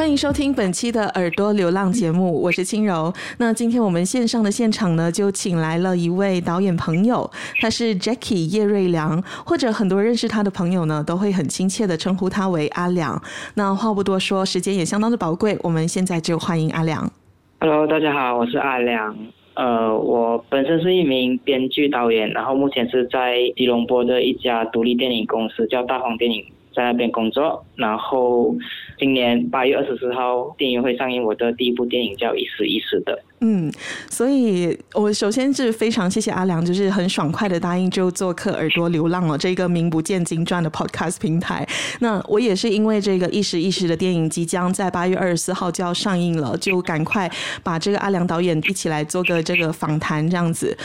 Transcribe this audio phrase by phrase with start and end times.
[0.00, 3.12] 欢迎收听本期的耳朵流浪节目，我是轻柔。
[3.36, 13.20] 那今天我们线上的现场呢，就请来了一位导演朋友，他是 Jackie 叶瑞良，或者很多认识他的朋友呢，都会很亲切的称呼他为阿良。
[13.56, 17.12] 那话不多说，时间也相当的宝贵，我们现在就欢迎阿良。
[17.60, 19.14] Hello，大家好，我是阿良。
[19.52, 26.42] 呃，我本身是一名编剧导演，然后目前是在吉隆坡的一家独立电影公司，叫大黄电影。
[26.72, 28.54] 在那边工作，然后
[29.00, 33.18] 今年八月二十四号电影会上映我的第一部电影，叫《一时一时的》。
[33.42, 33.72] 嗯，
[34.10, 41.66] 所以我首先是非常谢谢阿良，就是很爽快的答应就做客《耳朵流浪》了这个名不见经传的 Podcast 平台。
[42.00, 47.30] 那我也是因为这个《一时一时的》电影即将在八月二十四号就要上映了，就赶快
[47.62, 50.76] 把这个阿良导演一起来做个这个访谈这样子。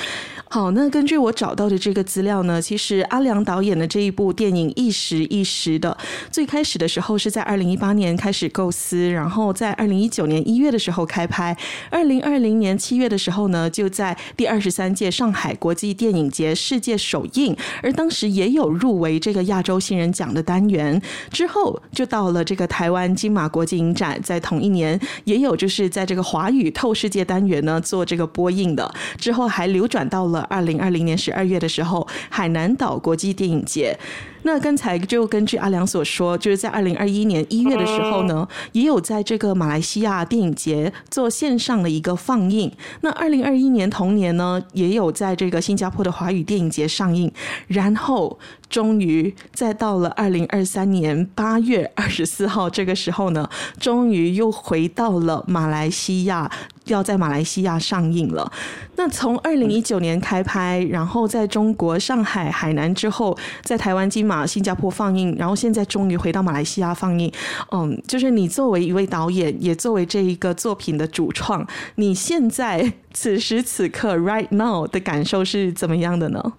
[0.48, 5.98] 好，那根据我找到的这个资料呢，其实阿良导演的这一部电影《一时一时的》，
[6.32, 11.58] 最开始的时候是在二零一八年开始构思，然后在二零一九年一月的时候开拍，
[11.90, 21.02] 二零二零年七月的时候呢，就在第二十三届上海国际电影节世界首映，而当时也有入围这个亚洲新人奖的单元。
[21.32, 28.94] 之后就到了这个台湾金马国际影展，在同一年也有就是在这个华语透世界单元呢做这个播映的。
[29.18, 33.98] 之后还流转到了二零二零年十二月的时候，海南岛国际电影节。
[34.46, 42.72] 那刚才就根据阿良所说，就是在二零二一年一月的时候呢，也有在这个马来西亚电影节做线上的一个放映。
[43.02, 47.32] 那二零二一年同年呢，也有在这个新加坡的华语电影节上映。
[47.66, 48.38] 然后，
[48.76, 53.50] 终于再到了二零二三年八月二十四号这个时候呢，
[53.80, 56.52] 终于又回到了马来西亚。
[56.88, 58.52] 要在马来西亚上映了。
[58.96, 67.32] 那从二零一九年开拍，然后在中国上海、海南之后，在台湾金马、新加坡放映，然后现在终于回到马来西亚放映。
[67.72, 71.66] 嗯，就是你作为一位导演，也作为这一个作品的主创，
[71.96, 76.54] 你现在此时此刻 right now 的感受是怎么样的呢？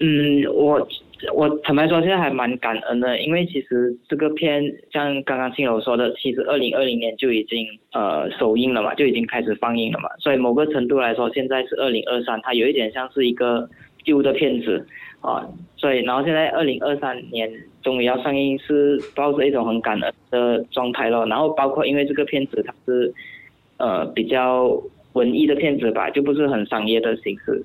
[0.00, 0.86] 嗯，我。
[1.34, 4.62] 我坦白说，现在还蛮感恩的，因为其实这个片
[4.92, 13.68] 像刚刚轻柔说的，其实二零二零年就已经呃首映了嘛，就已经开始放映了嘛，所以某个程度来说，现在是二零二三，它有一点像是一个
[14.04, 14.86] 旧的片子
[15.20, 15.44] 啊，
[15.76, 17.50] 所以然后现在二零二三年
[17.82, 21.26] 终于要上映，是抱着一种很感恩的状态咯。
[21.26, 23.12] 然后包括因为这个片子它是
[23.78, 24.80] 呃比较
[25.14, 27.64] 文艺的片子吧，就不是很商业的形式。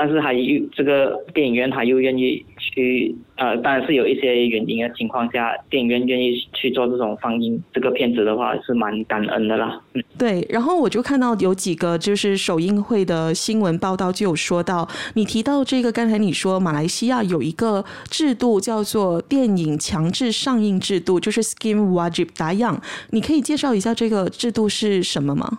[0.00, 9.78] 但是还又这个电影院他又愿意去，呃，当然是有一些原因的情况下，电影院愿意去做这种放映这个片子的话，是蛮感恩的啦。
[9.92, 10.46] 嗯，对。
[10.48, 22.78] 然后我就看到有几个就是首映会的新闻报道，就有说到你提到这个，刚才你说马来西亚有一个制度叫做电影强制上映制度，就是 Skim Wajib Tayang，
[23.10, 25.58] 你可以介绍一下这个制度是什么吗？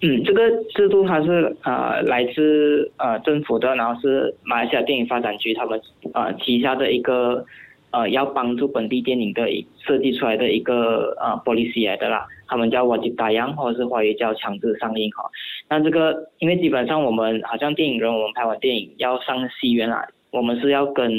[0.00, 5.80] 嗯，这个制度它是呃来自呃政府的，然后是马来西亚电影发展局他们
[6.14, 7.44] 呃旗下的一个
[7.90, 9.42] 呃要帮助本地电影的
[9.84, 15.28] 设计出来的一个呃 policy 来的啦，他们叫 Wajib Tayang 或者是华语叫强制上映哈。
[15.68, 21.10] 那这个因为基本上我们好像电影人，我们拍完电影要上戏院啊，我们是要跟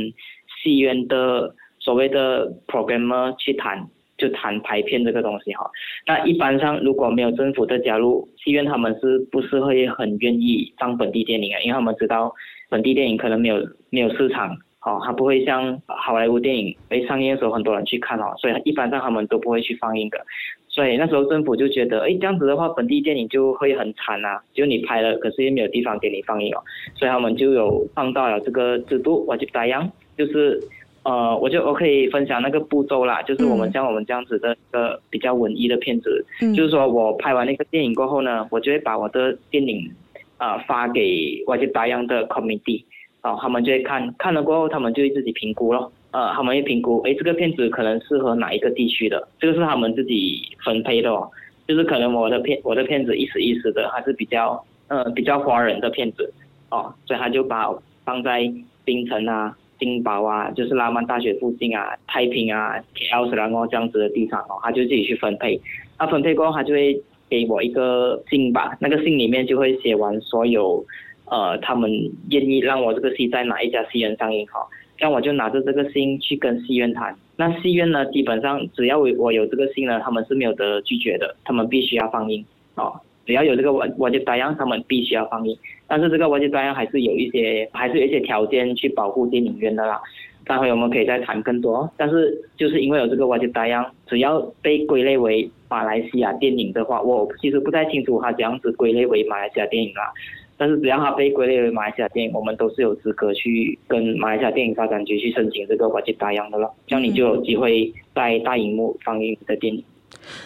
[0.64, 3.90] 戏院的所谓的 programmer 去谈。
[4.20, 5.66] 就谈排片这个东西哈，
[6.06, 11.60] 那一般上如果没有政府的加入，戏院他们是不是会很愿意放本地电影啊？
[11.62, 12.32] 因为他们知道
[12.70, 13.56] 本地电影可能没有
[13.90, 20.20] 没有市场，哦，它不会像好莱坞电影被上映的时候很多人去看哦，所以一般上他们都不会去放映的。
[20.68, 26.62] 所以那时候政府就觉得，哎，这样子的话本地电影就会很惨啊，就你拍了，可是也没有地方给你放映哦，
[26.96, 30.62] 所以他们就有放到了这个制度，我就这样，就是。
[31.04, 39.90] 呃，我就我可以分享那个步骤啦，就是我们像我们这样子的一个比较文艺的片子，嗯、就是说我拍完那个电影过后呢，我就会把我的电影
[40.38, 42.84] 啊、呃、发给外界大样的 committee，
[43.24, 51.30] 哦、呃，他们就会看看了过后，他们就会自己评估咯，呃，他们会评估，诶，这个片子可能适合哪一个地区的，这个是他们自己分配的哦，
[51.66, 56.32] 就是可能我的片我的片子一时一时的还是比较呃比较华人的片子，
[56.70, 57.74] 哦，所以他就把
[58.04, 58.52] 放在
[58.84, 59.56] 槟城啊。
[59.80, 65.60] 金宝啊，就是拉曼大学附近啊，太平啊，KL 然后这样子的地方哦，他就自己去分配。
[65.98, 70.86] 那分配过后，他就会给我一个信吧，那个信里面就会写完所有，
[71.26, 71.90] 呃，他们
[72.30, 74.68] 愿意让我这个戏在哪一家戏院上映哈，
[75.00, 77.16] 那我就拿着这个信去跟戏院谈。
[77.38, 82.44] 那戏院呢，基本上只要我我有这个信呢，他们是没有得拒绝的，他们必须要放映
[82.76, 83.00] 哦。
[83.30, 85.56] 只要有这个我我就答应他们必须要放映，
[85.88, 90.02] 但是这个我就答应还是有一些还是有一些条件去保护电影院的啦。
[90.48, 91.88] 待会我们可以再谈更多。
[91.96, 100.12] 但是就是因为有这个我就答应，只要被归类为马来西亚电影的话，我其实不太清楚他怎样子归类为马来西亚电影啦。
[100.58, 109.84] 但是只要他被归类为马来西亚电影，我们都是有资格去跟马来西亚电影发展局去申请这个我就答应的了，这样你就有机会在大荧幕放映的电影。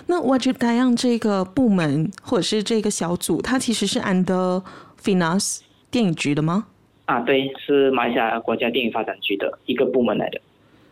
[0.07, 4.63] 那 Wajib Dayang 这个部门或者是这个小组，它其实是 under
[5.01, 5.59] Finance
[5.91, 6.65] 电影局的吗？
[7.05, 10.39] 啊，对，是马来西亚国家电影发展局的一个部门来的。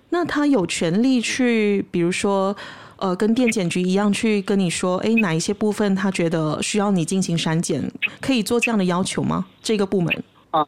[0.10, 2.54] 那他有权利去，比如说，
[2.98, 7.90] 呃，跟电检局一样去跟你说，哎，哪一些部分他觉得需要你进行删减，
[8.20, 9.46] 可以做这样的要求吗？
[9.64, 10.14] 这个部门？
[10.50, 10.66] 啊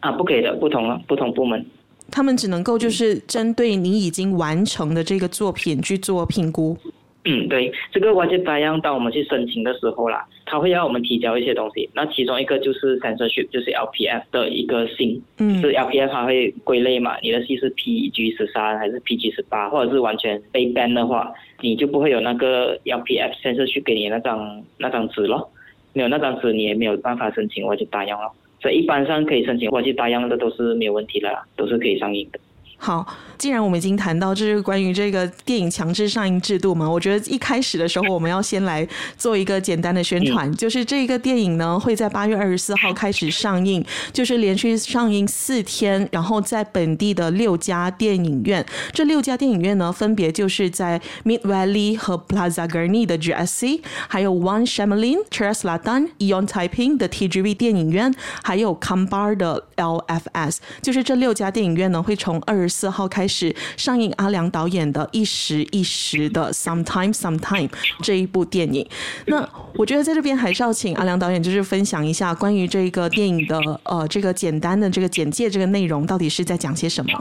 [0.00, 1.66] 啊，不可以的，不同了不同部门，
[2.10, 6.78] 他们只能够就是针对你已经完成的这个作品去做评估。
[7.28, 11.90] 嗯，对，这个 Wajib Dayang 当我们去申请的时候啦，他会要我们提交一些东西。
[11.92, 15.20] 那其中一个就是 censorship，就是 LPF 的一个信。
[15.38, 17.18] 嗯，是 LPF 它会归类嘛？
[17.20, 25.50] 你的戏是 PG 十三还是 PG 十八，或者是完全被 ban 的话，你就不会有那个 LPF censorship 给你那张那张纸咯。
[25.92, 28.32] 没有那张纸，你也没有办法申请 Wajib Dayang 咯。
[28.60, 32.38] 所以一般上可以申请 Wajib Dayang 的都是没有问题的啦，都是可以上映的。
[32.78, 33.04] 好，
[33.38, 38.86] 既然我们已经谈到这是关于这个电影强制上映制度嘛，我觉得一开始的时候我们要先来
[39.16, 58.14] 做一个简单的宣传，就是这个电影呢会在八月二十四号开始上映，就是连续上映四天，然后在本地的六家电影院，这六家电影院呢分别就是在 Mid Valley 和 Plaza Gurney 的 GSC，还有 One Shamlin、Cheras Selatan、Eon Taiping 的 TGV 电影院，
[58.44, 67.68] 还有 Kambar 的 LFS，就是这六家电影院呢会从二十四号开始上映阿良导演的《一时一时的 Sometime Sometime》
[68.02, 68.86] 这一部电影。
[69.26, 77.12] 那我觉得在这边还是要请阿良导演就是分享一下关于这个电影的呃这个简单的这个简介，这个内容到底是在讲些什么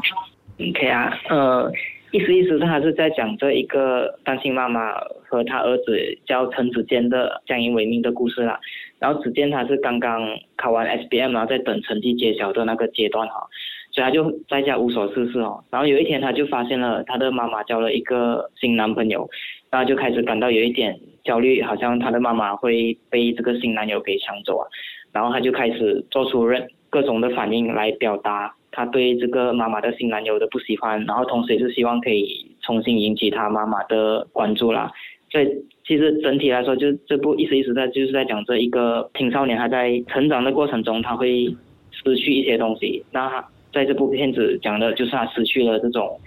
[0.60, 1.72] ？OK 啊，呃，
[2.12, 4.94] 意思意思他是在讲这一个单亲妈妈
[5.28, 8.60] 和他儿子叫陈子健的相依为命的故事啦。
[8.98, 10.22] 然后子健他是刚刚
[10.56, 13.48] 考完 SBM，然后在等成绩揭晓的那个阶段哈。
[13.96, 19.26] 所以他就在家无所事事哦，然后有一天他就发现了他的妈妈交了一个新男朋友，
[19.72, 24.68] 然后就开始感到有一点焦虑，好像他的妈妈会被这个新男友给抢走啊，
[25.14, 34.92] 然后他就开始做出任各种的反应来表达他对这个妈妈的新男友的不喜欢，然后同时也是希望可以重新引起他妈妈的关注啦。
[35.32, 35.48] 所以
[35.88, 41.46] 其实整体来说，就这部意思意思在就是在讲这一个青少年他在成长的过程中他会
[41.92, 43.48] 失去一些东西，那他。
[43.76, 46.18] 在这部片子讲的就是他失去了这种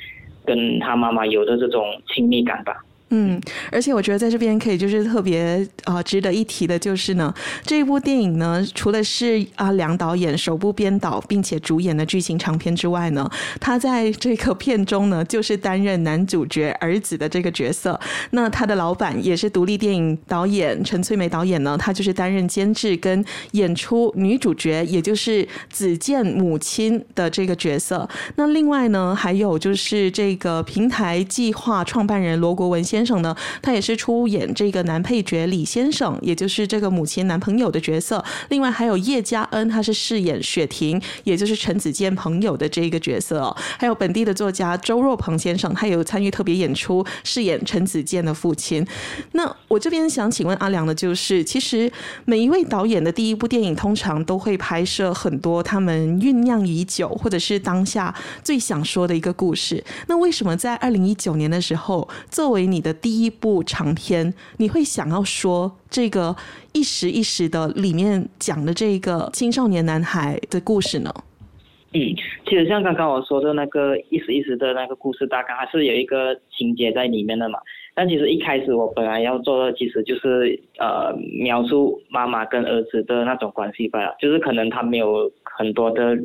[0.44, 2.84] 跟他妈妈有的这种亲密感吧。
[3.10, 3.40] 嗯，
[3.72, 7.32] 而且我觉得在这边可以就是特别啊、值得一提的，就是呢，
[7.64, 13.26] 这部电影呢，除了是阿良导演首部编导并且主演的剧情长片之外呢，
[13.58, 17.98] 他在这个片中呢，就是担任男主角儿子的这个角色。
[18.32, 28.06] 那他的老板也是独立电影导演陈翠梅导演呢，他就是担任监制跟演出女主角，也就是子健母亲的这个角色。
[28.36, 32.97] 那另外呢，还有就是这个平台计划创办人罗国文先。
[32.98, 38.24] 先生呢，他也是出演这个男配角李先生，也就是这个母亲男朋友的角色。
[38.48, 43.54] 另外还有叶嘉恩，他是饰演雪婷，也就是陈子健朋友的这个角色。
[43.78, 48.84] 还有本地的作家周若鹏先生，他有参与特别演出，饰演陈子健的父亲。
[49.30, 51.88] 那我这边想请问阿良的，就是其实
[52.24, 58.12] 每一位导演的第一部电影，通常都会拍摄很多他们酝酿已久，或者是当下
[58.42, 59.84] 最想说的一个故事。
[60.08, 66.34] 那为什么在二零一九年的时候，作为你的的第一部长篇，你会想要说这个
[66.72, 71.12] 一时一时的里面讲的这个青少年男孩的故事呢？
[71.92, 72.00] 嗯，
[72.46, 77.58] 其实像刚刚我说的那个一时一时的那个故事，大概还是有一个情节在里面的嘛。
[77.94, 86.16] 但其实一开始我本来要做的，其实就是呃描述妈妈跟儿子的那种关系吧，就是可能他没有很多的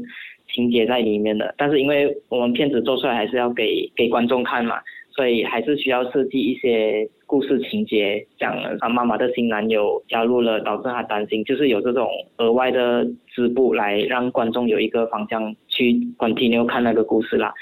[0.53, 4.75] 情节在里面的，但是因为我们片子做出来还是要给给观众看嘛。
[5.15, 17.53] 所以还是需要设计一些故事情节，讲他妈妈的新男友加入了，导致他担心，就是有这种额外的支布来让观众有一个方向去 continue 看那个故事啦。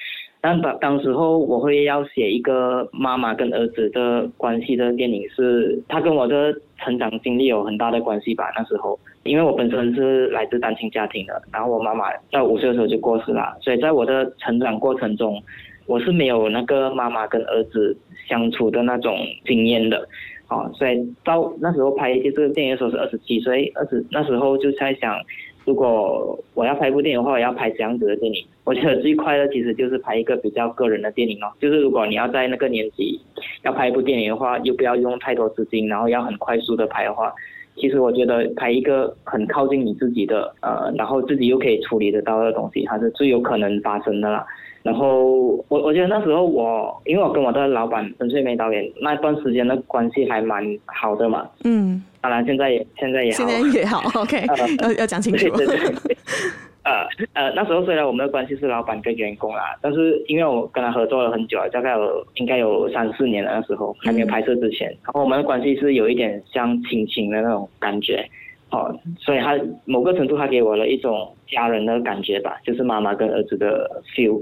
[0.44, 8.46] 但当当时候我会要写一个妈妈跟儿子的关系的电影，是他跟我的成长经历有很大的关系吧。
[8.58, 15.40] 那时候，因为我本身是来自单亲家庭的，然后我妈妈在五岁的时候就过世了，所以在我的成长过程中，
[15.86, 17.96] 我是没有那个妈妈跟儿子
[18.28, 20.08] 相处的那种经验的。
[20.48, 25.18] 啊，所以到那时候拍这个电影的时候是二十七岁，二十那时候就在想。
[25.64, 28.44] 如果我要拍一部电影的话，我要拍怎样子的电影？
[28.64, 31.48] 我觉得最快的其实就是拍一个比较个人的电影哦。
[31.60, 33.22] 就是如果你要在那个年纪
[33.62, 37.32] 要拍一部电影的话，又不要用太多资金，然后要很快速的拍的话，
[37.76, 44.44] 其实我觉得拍一个很靠近你自己的，呃，然后自己又可以处理得到的东西，它是最有可能发生的啦。
[44.84, 45.26] 然后
[45.68, 51.48] 我我觉得那时候我，因为我跟我的老板陈翠梅导演那段时间的关系还蛮好的嘛。
[51.64, 52.04] 嗯。
[52.20, 53.38] 当然，现在也现在也好。
[53.38, 54.90] 现在也好， OK、呃。
[54.90, 55.48] 要要讲清楚。
[55.58, 56.18] 对对对。
[56.84, 63.52] 呃呃，那时候虽然我们的关系是老板跟员工啦，但是因为我跟他合作了很久了，大概有应该有三四年了。
[63.54, 68.28] 那时候还没有拍摄之前，嗯、然后我们的关系是有一点像亲情的那种感觉。
[68.72, 74.42] 哦，所以他某个程度他给我了一种家人的感觉吧，就是妈妈跟儿子的 feel。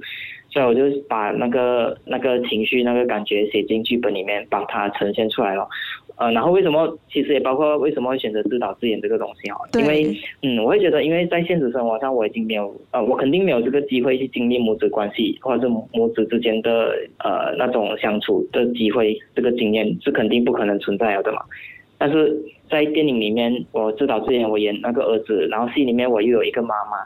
[0.52, 5.68] 所以我就把那个那个情绪、那个感觉写进剧本里面，把它呈现出来了。
[6.16, 9.56] 呃，然后为什么其实也包括为什么会选择自导自演这个东西哦？
[9.80, 21.42] 因为嗯，我会觉得，因为在现实生活上我已经没有呃，我肯定没有这个机会去经历母子关系或者是母子之间的呃那种相处的机会，这个经验是肯定不可能存在了的嘛。
[22.00, 22.36] 但是
[22.70, 26.98] 在电影里面，我自导自演，我演那个儿子，然后戏里面我又有一个妈妈。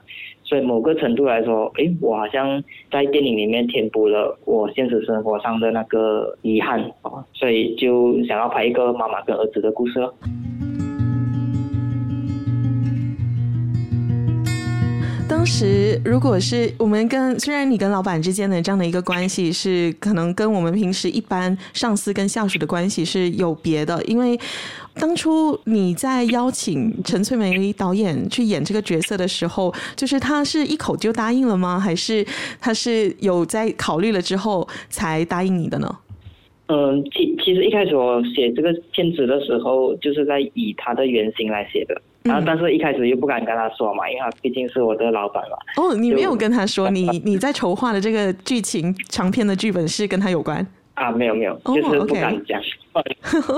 [0.44, 10.14] 所以某个程度来说，诶，我好像在电影里面填补了我现实生活上的那个遗憾哦，所以就想要拍一个妈妈跟儿子的故事了。
[15.30, 24.40] 当时如果是我们跟虽然你跟老板之间的这样的一个关系是可能跟我们平时一般上司跟下属的关系是有别的，因为
[24.94, 31.80] 当初你在邀请陈翠梅导演去演这个角色的时候，就是他是一口就答应了吗？
[31.80, 32.26] 还是
[32.62, 35.98] 他是有在考虑了之后才答应你的呢？
[36.68, 42.02] 嗯，其其实一开始我写这个片子的时候，就是在以他的原型来写的。
[42.24, 45.58] 然后，但是一开始又不敢跟他说嘛，因为他毕竟是我的老板嘛。
[45.78, 50.66] 哦，你没有跟他说，你你在筹划的这个剧情长篇的剧本是跟他有关？
[50.94, 52.62] 啊，没有没有，就是不敢讲。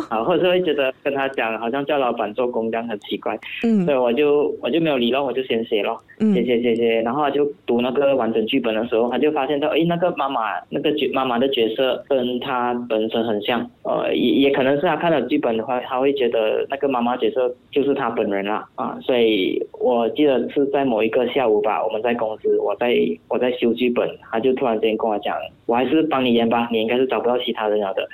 [0.09, 3.37] 啊，或者是会觉得跟他讲，好像叫老板做工这样很奇怪。
[3.63, 13.69] 嗯，所以我就我就没有理咯，我就先写咯，写写写写，然后他就读那个完整剧本的时候，他就发现到，哎，那个妈妈那个角妈妈的角色跟他本身很像。
[13.83, 18.67] 呃，也也可能是他看了剧本的话，他会觉得那个妈妈角色就是他本人啦。
[18.75, 22.95] 啊，所以我记得是在某一个下午吧，我们在公司，我在
[23.27, 28.07] 我在修剧本，他就突然间跟我讲，我还是帮你演吧，你应该是找不到其他人了的。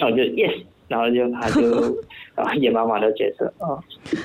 [0.00, 0.64] 我就 yes。
[0.92, 1.96] 然后就他就
[2.34, 3.78] 啊演妈妈的角色啊。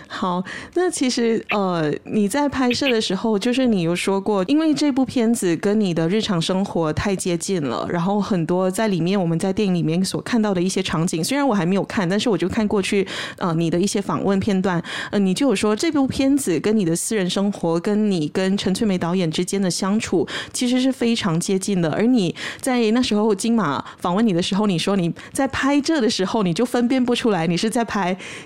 [0.08, 21.92] 好，那其实呃你在拍摄的时候，就是你有说过，因为这部片子跟你的日常生活太接近了，然后很多在里面我们在电影里面所看到的一些场景，虽然我还没有看，但是我就看过去呃你的一些访问片段，呃你就有说这部片子跟你的私人生活，跟你跟陈翠梅导演之间的相处其实是非常接近的。
[21.92, 26.58] 而你在那时候金马访问你的时候，你说你在拍这的时候你。
[26.58, 27.97] 就分辨不出来你是在拍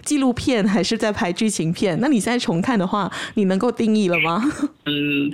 [0.03, 1.98] 纪录片还是在拍剧情片。
[2.00, 4.41] 那你现在重看的话，你能够定义了吗？
[4.86, 5.31] 嗯，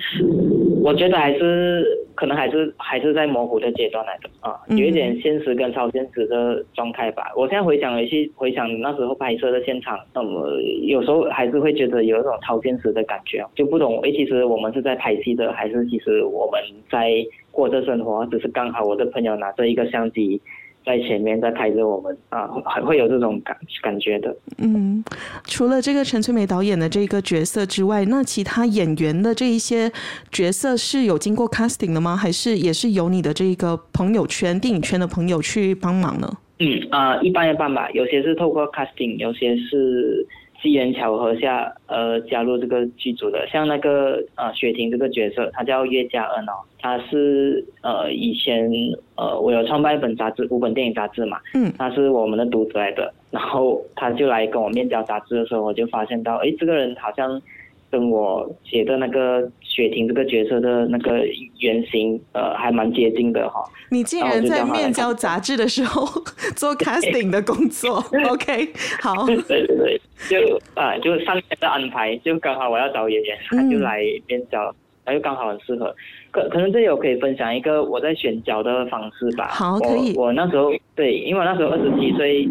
[0.84, 7.32] 我觉得还是可能还是还是在模糊的阶段来的啊，有一点现实跟超现实的状态吧。
[7.36, 10.50] 我现在回想回去，回想那时候拍摄的现场，那么
[10.88, 17.12] 有时候还是会觉得有一种超现实的感觉，就不懂诶，其实我们是在拍戏的，还是其实我们在
[17.52, 20.42] 过着生活，只是刚好我的朋友拿着一个相机。
[20.88, 24.34] 在前面在拍着我们啊，还会有这种感感觉的。
[24.58, 25.04] 嗯，
[25.44, 29.92] 除了这个陈翠梅导演的这个角色之外，那其他演员的这一些
[30.32, 32.16] 角色是有经过 casting 的吗？
[32.16, 36.32] 还是也是由你的这个朋友圈、电影圈的朋友去帮忙呢？
[36.60, 40.26] 嗯啊、呃，一般一般吧，有些是透过 casting，有些是。
[40.62, 48.70] 机缘巧合下，呃，加入这个剧组的，像那个呃雪婷这个角色，她叫岳佳恩哦，她是呃以前
[49.16, 57.40] 呃我有创办一本杂志，五本电影杂志嘛，嗯，她是我们的读者来的，然后她就来跟我面交杂志的时候，我就发现到，诶，这个人好像
[57.90, 61.26] 跟我写的那个雪婷这个角色的那个
[61.60, 63.64] 原型，呃，还蛮接近的哈。
[63.90, 66.06] 你竟然在面交杂志的时候
[66.56, 68.70] 做 casting 的工作？OK，
[69.02, 69.26] 好。
[69.26, 74.74] 对对对，就啊、呃，就上面的安排，就刚好我要找演员，他就来面交，
[75.06, 75.96] 他就刚好很适合。
[76.32, 79.48] 可可能这里我可以分享一个我在选角的方式吧。
[79.50, 80.14] 好，可以。
[80.16, 82.48] 我那时候对，因为我那时候二十七岁。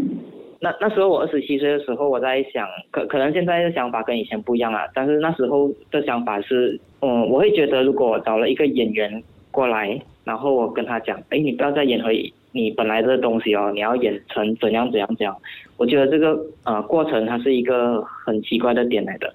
[0.61, 4.89] 那那时候我二十七岁的时候，我在想，可可能现在的想法跟以前不一样了。
[4.95, 15.37] 但是那时候的想法是，嗯，我会觉得如果找了一个演员过来，然后我跟他讲，哎，你不要再演回你本来的东西哦，你要演成怎样怎样怎样。
[15.77, 19.33] 我觉得这个呃过程它是一个很奇怪的点来的，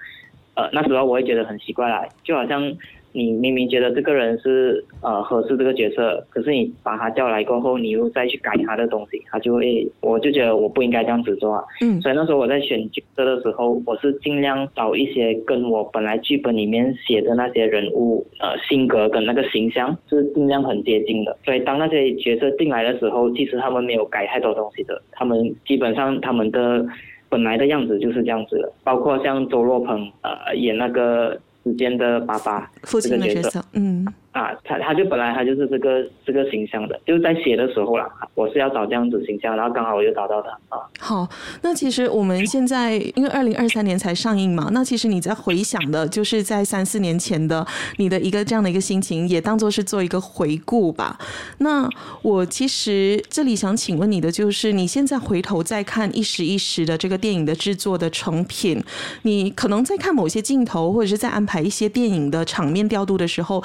[0.56, 2.74] 呃，那时候我会觉得很奇怪啦，就好像。
[3.14, 11.64] 你明明觉得这个人是呃合适这个角色，可是你把他叫来过后，你又再去改他的东西，他就会，我就觉得我不应该这样子做啊。
[11.82, 12.02] 嗯。
[12.02, 21.38] 所以那时候我在选角色的时候，我是尽量找一些跟我本来剧本里面写的那些人物呃性格跟那个形象是尽量很接近的。
[21.44, 26.86] 所以当那些角色进来的时候，其实他们没有改太多东西的，他们基本上他们的
[27.30, 28.72] 本来的样子就是这样子的。
[28.84, 31.40] 包括像周若鹏呃演那个。
[31.64, 34.06] 时间的爸爸，父亲的角色，嗯。
[34.32, 40.82] 啊，他他就本来他就是这个这个形象的，就是在写的时候啦，我是要找这样子形象，然后刚好我就找到他啊。
[41.00, 41.28] 好，
[41.62, 47.66] 那其实我们现在因为二零二三年才上映嘛，那其实你在回想的，就是在三四年前的
[47.98, 51.20] 你的一个这样的一个心情，也当做是做一个回顾吧。
[51.58, 51.90] 那
[52.22, 58.82] 我其实这里想请问你的，就是你现在回头再看一时一时的这个电影的制作的成品，
[59.24, 63.62] 你可能在看某些镜头，或者是在安排一些电影的场面调度的时候，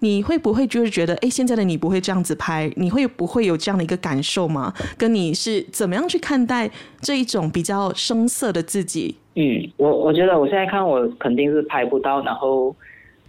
[0.00, 2.68] 你你会不会就是觉得，哎，现在的你不会这样子拍？
[2.74, 4.74] 你会不会有这样的一个感受吗？
[4.98, 6.68] 跟你是怎么样去看待
[7.00, 9.14] 这一种比较生涩的自己？
[9.36, 12.74] 嗯，我我觉得我现在看我肯定是拍不到，然后，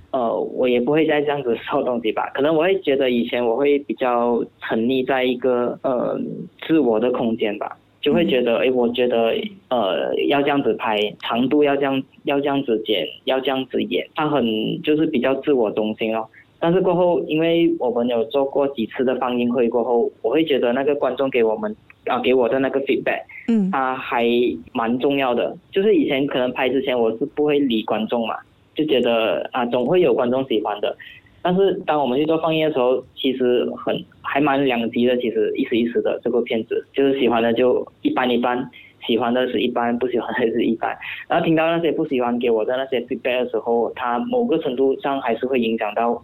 [0.10, 2.28] 呃，我也不会再这样子说东西吧。
[2.34, 6.20] 可能我会觉得以前我会比较沉溺在一个呃
[6.66, 9.36] 自我的空间吧，就会觉得，哎，我觉得
[9.70, 14.44] 呃要这样子拍，长度要这样要这样子剪，要这样子演，他很
[14.82, 16.28] 就是比较自我中心哦。
[16.62, 21.75] 但是过后，因为我们有做过几次的放映会过后，我会觉得那个观众给我们
[22.06, 24.25] 啊给我的那个 feedback，嗯，他还
[24.72, 25.58] 蛮重要的。
[25.72, 28.36] 就是以前可能拍之前我是不会理观众嘛，
[28.76, 30.95] 就觉得啊总会有观众喜欢的。
[31.41, 35.17] 但是当我们去做放映的时候，其实很还蛮两极的。
[35.17, 38.69] 其实一时一时的这个片子，就是喜欢的就一般一般，
[39.06, 40.98] 喜欢的是一般，不喜欢的是一般。
[41.28, 46.22] 然后听到那些不喜欢给我的那些 feedback 的时候，他某个程度上还是会影响到。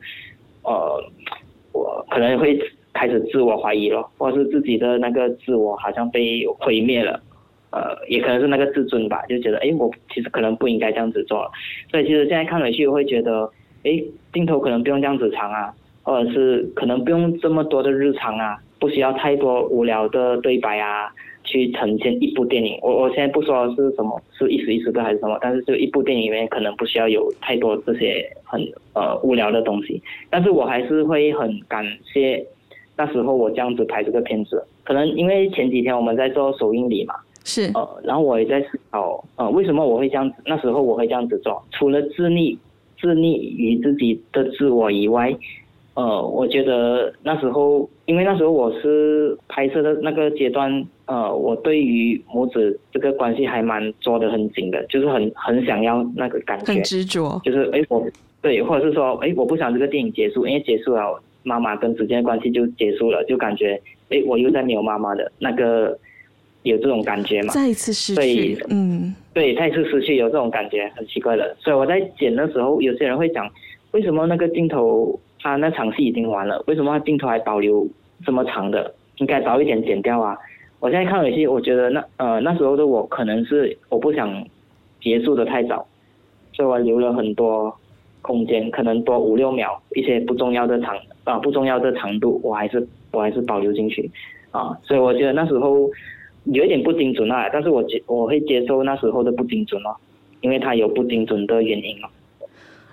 [0.63, 1.01] 呃，
[1.71, 2.59] 我可能会
[2.91, 7.21] 开始自我怀疑了，或是自己的那个自我好像被毁灭了，
[7.71, 11.49] 呃，也可能是那个自尊吧，就觉得，哎，我其实可能不应该这样子做，
[11.89, 13.49] 所以其实现在看回去，会觉得，
[13.85, 21.09] 哎，镜头可能不用这样子长啊，或者是可能不用这么多的日常啊，不需要太多无聊的对白啊。
[21.47, 28.61] 去呈现一部电影，我我现在不说是什么，是一时一时的还是什么，但是就一部电影里面可能不需要有太多这些很
[28.93, 31.83] 呃无聊的东西，但是我还是会很感
[32.13, 32.45] 谢
[32.95, 37.71] 那时候我这样子拍这个片子，可能因为前几天我们在做首映礼嘛，是。
[37.73, 42.59] 呃，然后我也在思考，呃，为什么我会这样子，那时候我会这样子做，除了自立
[42.99, 45.35] 自立于自己的自我以外。
[45.93, 50.71] 呃，我觉得那时候，因为那时候我是拍摄的那个阶段，
[51.07, 58.07] 呃，我对于母子这个关系还蛮抓得很紧的，就是很很想要那个感觉，很执着，就是哎，我
[58.41, 63.77] 对，或者是说，哎，我不想这个电影结束，因为结束了，妈妈跟子健的关系就结束了，就感觉，
[64.09, 65.99] 哎，我又在没有妈妈的那个
[66.63, 73.51] 有这种感觉嘛，再一次失去，对，嗯，对，再一次失去有这种感觉，很奇怪的，所以我在剪的时候，有些人会讲，
[73.91, 75.19] 为什么那个镜头？
[75.47, 77.87] 他那场戏已经完了，为什么镜头还保留
[78.25, 78.93] 这么长的？
[79.15, 80.37] 应该早一点剪掉啊！
[80.81, 84.45] 我现在看回去，我觉得那呃那时候的我可能是我不想
[84.99, 85.87] 结束的太早，
[86.51, 87.73] 所以我留了很多
[88.21, 94.11] 空间，可能多五六秒，一些不重要的长啊、不重要的长度，我还是我还是保留进去
[94.51, 95.89] 啊，所以我觉得那时候
[96.43, 99.95] 有一点不精准啊，但是我接我会接受那时候的不精准哦，
[100.41, 102.09] 因为它有不精准的原因哦。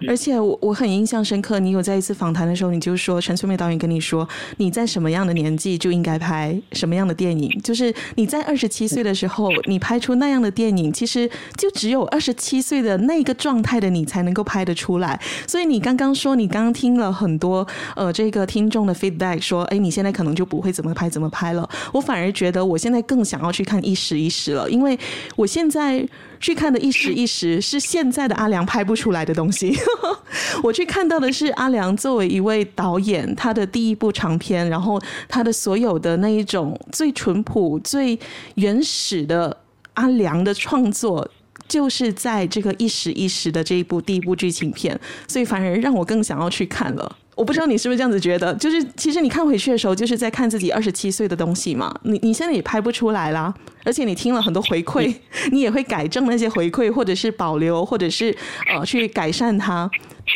[0.08, 4.28] 而且我我很印象深刻，你有在一次访谈的时候，你就说陈翠梅导演跟你说，
[4.58, 15.18] 你在什么样的年纪就应该拍什么样的电影，就是你在二十七岁的时候，你拍出那样的电影，其实就只有二十七岁的那个状态的你才能够拍得出来。
[15.46, 21.68] 所以你刚刚说，你刚刚听了很多呃这个听众的 feedback，说，哎，你现在可能就不会怎么拍怎么拍了。
[21.92, 24.98] 我反而觉得我现在更想要去看一时一时了，因为
[25.36, 26.06] 我现在。
[26.44, 29.74] 去看的一时 一时是现在的阿良拍不出来的东西。
[30.62, 38.18] 我去看到的是阿良作为一位导演，他的第一部长片，然后他的所有的那一种最淳朴、最
[38.56, 39.56] 原始的
[39.94, 41.26] 阿良的创作，
[41.66, 47.16] 就是在这个一时一时的这一部第一部剧情片，所以反而让我更想要去看了。
[47.34, 51.94] 我不知道你是不是这样子觉得，就是其实你看回去的时候，就是在看自己二十七岁的东西嘛。
[52.02, 53.52] 你你现在也拍不出来啦，
[53.84, 55.14] 而且你听了很多回馈，
[55.50, 58.34] 你也会改正那些回馈，或者是保留，或者是
[58.72, 59.90] 呃去改善它。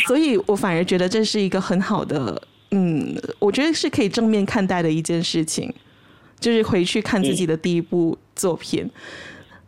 [0.06, 2.40] 所以我反而觉得这是一个很好的，
[2.72, 5.72] 嗯，我觉得是可以正面看待的一件事情，
[6.40, 8.90] 就是回去看自己的第一部作品。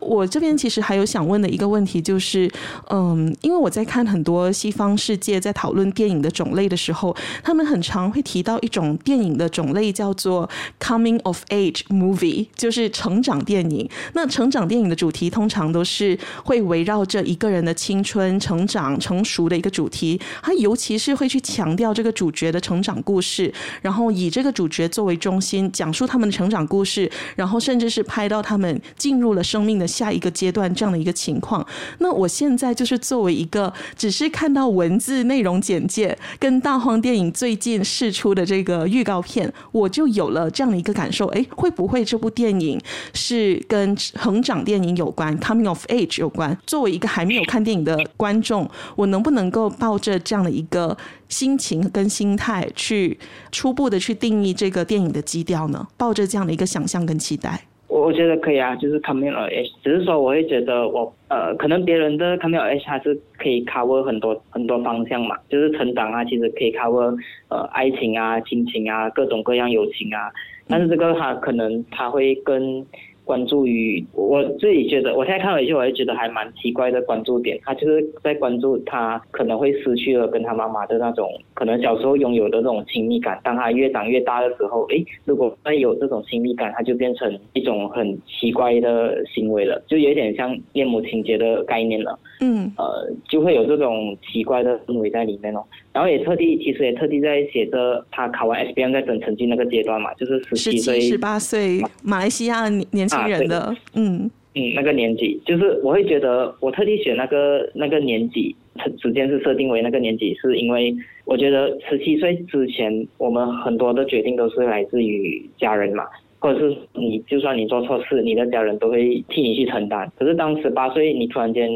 [0.00, 2.50] 我这边其实还有想问的一个问题，就是，
[2.88, 10.48] 嗯，因为我在看很多西方世界在讨论电影的种类的时候，他们很常会提到一种电影的种类叫做
[10.80, 13.88] coming of age movie，就是成长电影。
[14.14, 29.89] 那成长电影的主题通常都是会围绕着一个人的青春、成长、成熟的一个主题，它尤其是会去强调这个主角的成长故事，然后以这个主角作为中心，讲述他们的成长故事，然后甚至是拍到他们进入了生命的。
[29.90, 31.66] 下一个阶段这样的一个情况，
[31.98, 42.80] 那我现在就是作为一个只是看到文字内容简介跟大荒电影最近释出的这个预告片，我就有了这样的一个感受，诶，会不会这部电影
[43.12, 46.56] 是跟成长电影有关，coming of age 有关？
[46.64, 50.96] 作为一个还没有看电影的观众，我能不能够抱着这样的一个
[51.28, 53.18] 心情跟心态去
[53.50, 55.86] 初步的去定义这个电影的基调呢？
[55.96, 57.66] 抱着这样的一个想象跟期待。
[57.90, 67.14] 我我觉得可以啊，就是 coming of age，只是说我会觉得我呃，可能别人的 coming of age 还是可以 cover 很多很多方向嘛，就是成长啊，其实可以 cover
[67.48, 70.30] 呃爱情啊、亲情啊、各种各样友情啊，
[70.68, 72.86] 但是这个他可能他会跟。
[73.30, 77.56] 关注于我自己觉得，我现在看回去，我就觉得还蛮奇怪的关注点。
[77.62, 83.38] 他就是在关注他可能会失去了跟他妈妈的那种，可能小时候拥有的这种亲密感。
[83.44, 92.18] 当他越长越大的时候，诶，如果再有这种亲密感，他就变成一种很奇怪的行为了，就有点像恋母情结的概念了。
[92.40, 95.62] 嗯，呃，就会有这种奇怪的氛围在里面哦。
[95.92, 108.54] 然后也特地，其实也特地在写着他考完 SBM 在等成绩那个阶段嘛，就是十七岁、十八岁马来西亚年轻人的，啊、嗯嗯，那个年纪，就是我会觉得我特地选那个那个年纪，
[109.02, 116.04] 时间是设定为那个年纪，是因为我觉得十七岁之前，我们很多的决定都是来自于家人嘛，
[116.38, 120.10] 或者是你就算你做错事，你的家人都会替你去承担。
[120.16, 121.68] 可是当十八岁，你突然间，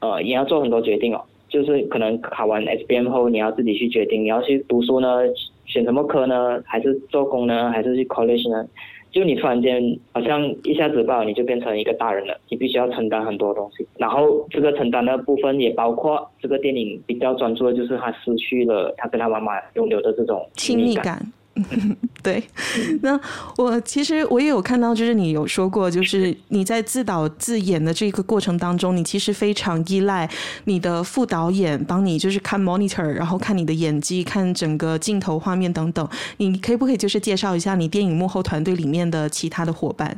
[0.00, 1.22] 呃，也要做很多决定哦。
[1.48, 5.20] 就是可能考完 SBM 后，你要自己去决定，你要去读书呢，
[5.64, 8.66] 选什么科呢，还是做工呢，还是去 college 呢？
[9.12, 13.86] 就你突然间好像一下子吧，你就变成一个大人了，你必须要承担很多东西。
[13.96, 21.24] 然后这个承担的部分也包括这个电影比较专注的就是他失去了他跟他妈妈拥有的这种亲密感。
[22.22, 22.42] 对，
[23.00, 23.18] 那
[23.56, 30.28] 我其实我也有看到，就是你有说过，就是你在自导自演的这个过程当中，你其实非常依赖
[30.64, 36.06] 你的副导演帮你，就是看 monitor，然后看你的演技，看整个镜头画面等等。
[36.36, 40.16] 你可以不可以就是介绍一下你电影幕后团队里面的其他的伙伴？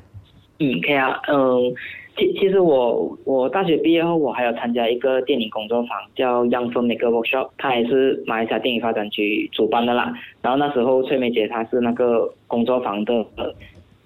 [0.59, 1.75] 嗯，可以啊，嗯。
[2.19, 10.13] 其其实我我大学毕业后，我还有参加一个电影工作坊，叫 Young Filmmaker Workshop，它也是马来西亚电影发展局主办的啦。
[10.43, 13.25] 然后那时候翠梅姐她是那个工作坊的。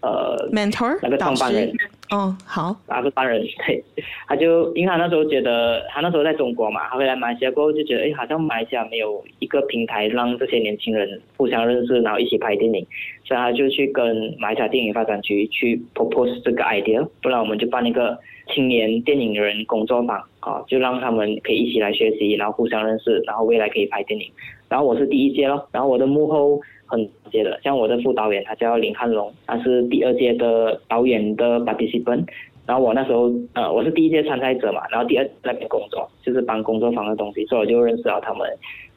[0.03, 1.73] 呃，mentor 那个创办人，
[2.11, 3.85] 哦，好，那个办人， 对，
[4.27, 12.85] 他就因为他那时候觉得，他那时候在中国嘛，他回来马来西亚过后就觉得，哎，好像马来西亚没有一个平台让这些年轻人互相认识，然后一起拍电影，
[13.25, 18.19] 所以他就去跟马来西亚电影发展局去 propose 这个 idea，不然我们就办一个
[18.53, 24.27] 青年电影人工作坊，啊，就让他们可以一起来学习，然后互相认识，然后未来可以拍电影。
[24.69, 26.61] 然后我是第一届咯，然后我的幕后。
[26.93, 32.27] 很接的，像我的副导演，他叫林汉龙，他是第二届的导演的 participant，
[32.67, 38.47] 然后我那时候呃我是第一届参赛者嘛，然后第二那边工作就是帮工作坊的东西，所以我就认识到他们，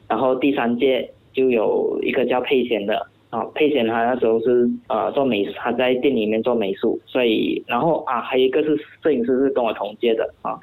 [0.06, 10.60] 然后第三届就有一个叫佩贤的啊，佩贤他那时候是呃做美，他在店里面做美术，所以然后啊还有一个是摄影师是跟我同届的啊。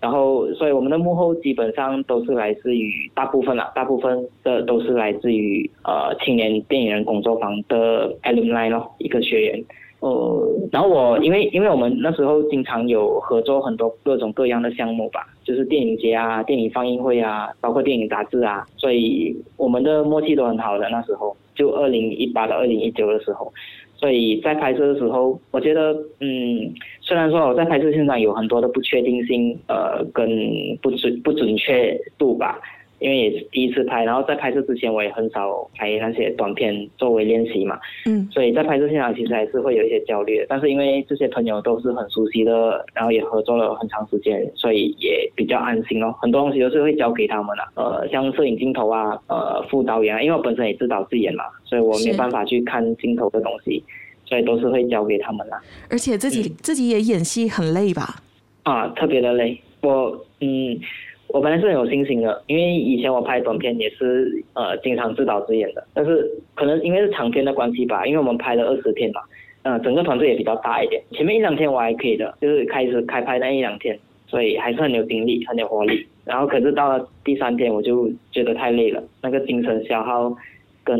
[0.00, 9.62] 然后，所以我们的幕后基本上都是来自于大部分啦，大部分的都是来自于呃青年电影人工作坊的 alumni 咯，一个学员。
[10.00, 20.88] 呃，然后我因为因为我们那时候经常有合作很多各种各样的项目吧，就是电影节啊、电影放映会啊，包括电影杂志啊，所以我们的默契都很好的。
[20.88, 23.52] 那时候就二零一八到二零一九的时候，
[23.98, 26.72] 所以在拍摄的时候，我觉得嗯。
[27.10, 30.30] 虽然说我在拍摄现场有很多的不确定性，呃，跟
[30.80, 32.56] 不准不准确度吧。
[33.00, 40.46] 因为也是第一次拍，然后在拍摄之前我也很少拍那些短片作为练习嘛，嗯，所以在拍摄现场其实还是会有一些焦虑的。
[40.50, 46.14] 但是因为这些朋友都是很熟悉的，然后也合作了很长时间，所以也比较安心哦。
[46.20, 53.82] 很多东西都是会交给他们的，呃，像摄影镜头啊，呃，副导演啊，因为我本身也自导自演嘛，所以我没办法去看镜头的东西，
[54.30, 55.60] 所以都是会交给他们啦。
[55.90, 58.22] 而且自己、嗯、自己也演戏很累吧？
[58.62, 59.60] 啊，特别的累。
[59.82, 60.80] 我嗯。
[61.32, 69.20] 我本来是很有信心的，因为以前我拍短片也是呃经常自导自演的，但是可能因为是长片的关系吧，因为我们拍了二十天嘛，
[69.62, 71.00] 嗯、呃，整个团队也比较大一点。
[71.12, 76.04] 前面一两天我还可以的，就是开始开拍那一两天，所以还是很有精力，很有活力。
[76.24, 80.36] 然后可是到了第三天我就觉得太累了，那个精神消耗
[80.82, 80.98] 跟。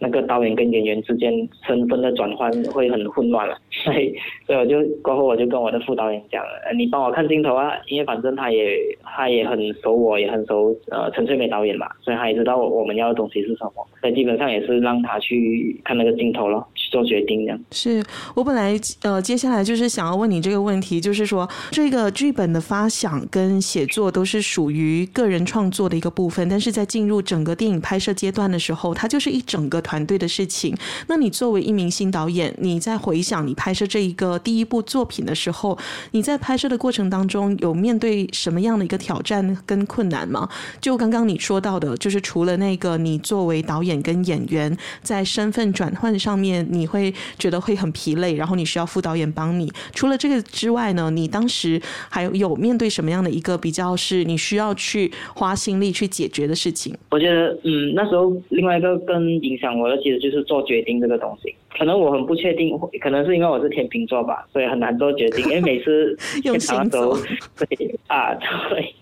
[0.00, 1.32] 那个导演跟演员之间
[1.66, 4.14] 身份的转换会很混乱了， 所以
[4.46, 17.60] 所以我就过后我就跟我的副导演讲了，你帮我看镜头啊，因为反正他也他也很熟我，也很熟呃陈翠梅导演嘛，所以他也知道我们要的东西是什么，所以基本上也是让他去看那个镜头咯，去做决定这样。
[17.72, 18.00] 是
[18.36, 29.82] 我本来呃接下来就是想要问你这个问题，就是说这个剧本的发想跟写作都是属于个人创作的一个部分，但是在进入整个电影拍摄阶段的时候，它就是一整个。
[29.88, 35.78] 团队的事情，那你作为一名新导演，你在回想你拍摄这一个第一部作品的时候，
[36.10, 40.46] 你在拍摄的过程当中有面对什么样的一个挑战跟困难吗？
[40.78, 49.72] 就刚刚你说到的，就是除了那个你作为导演跟演员在身份转换上面，你会觉得会很疲累，然后你需要副导演帮你。
[49.94, 56.94] 除了这个之外呢，你当时还有面对什么样的一个比较是你需要去花心力去解决的事情？
[57.10, 59.77] 我觉得，嗯，那时候另外一个更影响。
[59.78, 65.44] 我的其实就是做决定这个东西，可能我很不确定，可能是因为我是天秤座吧，所以很难做决定。
[65.48, 67.14] 因为每次现场都
[67.58, 68.94] 对啊，都会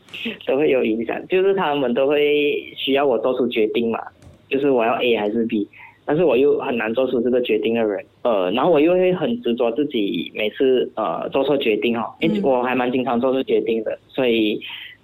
[0.46, 3.98] 都会有影响，就是他们都会需要我做出决定嘛，
[4.48, 5.68] 就是我要 A 还是 B，
[6.04, 14.60] 但是我又很难做出这个决定的人，呃，然后我又会很执着自己每次呃做错决定哦，因为我还蛮经常做出决定的，所以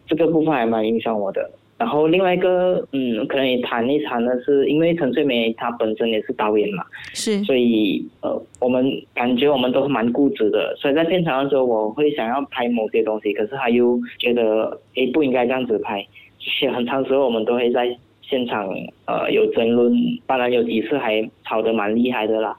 [0.07, 1.51] 这个部分还蛮影响我的。
[1.83, 16.07] 然后另外一个，嗯，可能也谈一谈的是，因为陈翠梅她本身也是导演嘛，是，所以呃，我们感觉我们都是蛮固执的，所以在片场的时候，我会想要拍某些东西，可是他又觉得，诶，不应该这样子拍，
[16.39, 18.69] 所以很长时候我们都会在现场
[19.07, 19.93] 呃有争论，
[20.25, 22.57] 当然有几次还吵得蛮厉害的啦。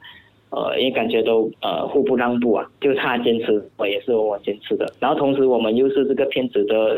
[0.50, 4.86] 呃，因为感觉都呃互不让步啊，就他坚持，我也是我坚持的。
[5.00, 6.98] 然后同时我们又是这个片子的，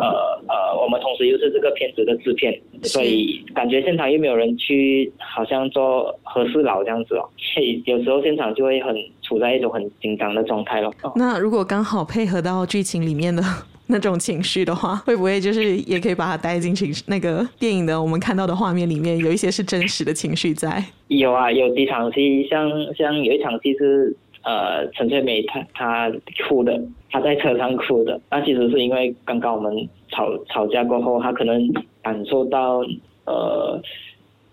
[0.00, 7.28] 呃呃，我们同时又是这个片子的制片，所以感觉现场又没有人去，好像做和事佬这样子哦。
[7.36, 10.92] 所以有时候现场就会很处在一种很紧张的状态咯。
[11.16, 13.42] 那如果刚好配合到剧情里面的。
[13.90, 20.84] 那种情绪的话，会不会就是也可以把它带进去那个电影的我们看到的画面里面，有一些是真实的情绪在？
[21.06, 24.14] 有啊，有几场戏，像像有一场戏是
[24.48, 26.10] 呃陈翠梅她她
[26.48, 26.80] 哭的，
[27.10, 28.18] 她在车上哭的。
[28.30, 31.70] 那其实是因为刚刚我们吵吵架过后，她可能
[32.02, 32.82] 感受到
[33.26, 33.78] 呃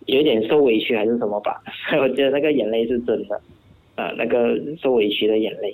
[0.07, 1.61] 有点受委屈还是什么吧，
[2.01, 3.39] 我觉得那个眼泪是真的，
[3.95, 5.73] 呃那个受委屈的眼泪。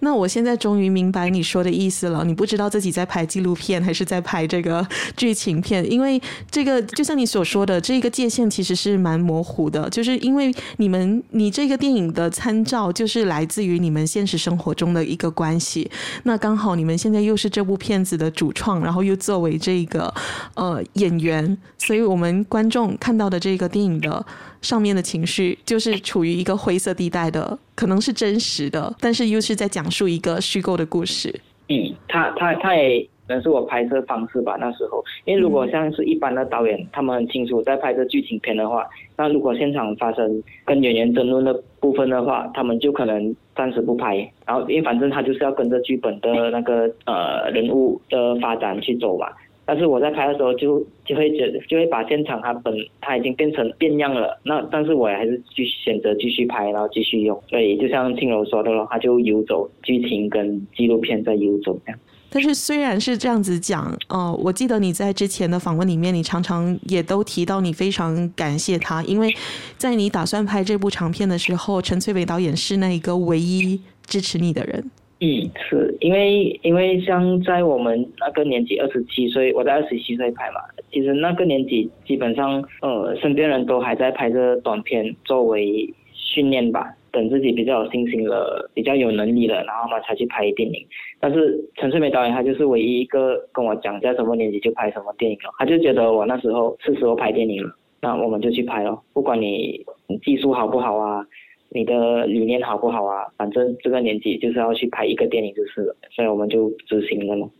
[0.00, 2.24] 那我现在终于明白你说的意思了。
[2.24, 9.88] 你不知道自己在拍纪录片还是在拍这个剧情片，因为这个就像你所说的，这个界限其实是蛮模糊的。
[9.90, 15.90] 就是因为你们，你这个电影的参照就是来自于你们现实生活中的一个关系。
[16.22, 20.12] 那刚好你们现在又是这部片子的主创，然后又作为这个
[20.54, 24.24] 呃演员，所以我们观众看到的这个电影的。
[24.62, 31.40] 上面的情绪就是处于一个灰色地带的，可能是真实的，但是又是在讲述一个虚构的故事。
[31.68, 34.56] 嗯，他他他也可能是我拍摄方式吧。
[34.58, 44.16] 那时候，因为如果像是一般的导演，他们很清楚在拍摄剧情片的话，那如果现场发生跟演员争论的部分的话，他们就可能暂时不拍。
[44.46, 49.28] 然后，因为反正他就是要跟着剧本的那个呃人物的发展去走嘛。
[49.70, 57.38] 但是我在拍的时候就就会觉得就会把现场它本它已经变成变样了，那但是我还是继选择继续拍，然后继续用。
[57.50, 62.00] 所以就像青柔说的了，他就游走剧情跟纪录片在游走这样。
[62.30, 69.34] 但是虽然是这样子讲，呃，我记得你在之前的访问里面，你常常也都提到你非常感谢他，因为
[69.76, 74.90] 在你打算拍这部长片的时候，陈翠梅导演是那一个唯一支持你的人。
[75.20, 80.60] 嗯，是因为因为像在我们那个年纪，二十七岁，我在二十七岁拍嘛，
[80.92, 90.86] 其实那个年纪基本上，呃，身边人都还在拍着短片作为训练吧，等自己比较有信心了，比较有能力了，然后嘛才去拍电影。
[91.18, 99.84] 但是陈翠梅导演他就是唯一一个跟我讲在什么年纪就拍什么电影了，他就觉得我那时候是时候拍电影了，那我们就去拍咯，不管你
[100.22, 101.26] 技术好不好啊，
[101.70, 107.50] 你的理念好不好啊，反正这个年纪就是要去拍一个电影就是了，所以我们就执行了嘛。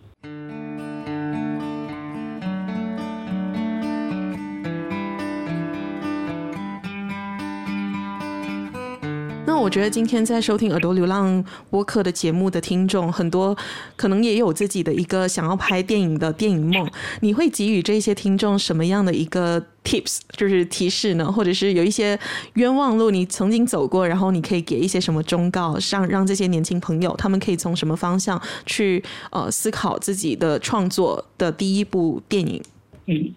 [9.61, 13.57] 我觉得今天在收听耳朵流浪播客的节目的听众很多，
[13.97, 16.88] 可能也有自己的一个想要拍电影的电影梦。
[17.21, 21.31] 你会给予这些听众什么样的一个 tips，就是提示呢？
[21.31, 22.18] 或者是有一些
[22.55, 32.62] 冤枉路你曾经走过，然后你可以给一些什么忠告，让让这些年轻朋友他们可以从什么方向去呃思考自己的创作的第一部电影？
[33.07, 33.35] 嗯，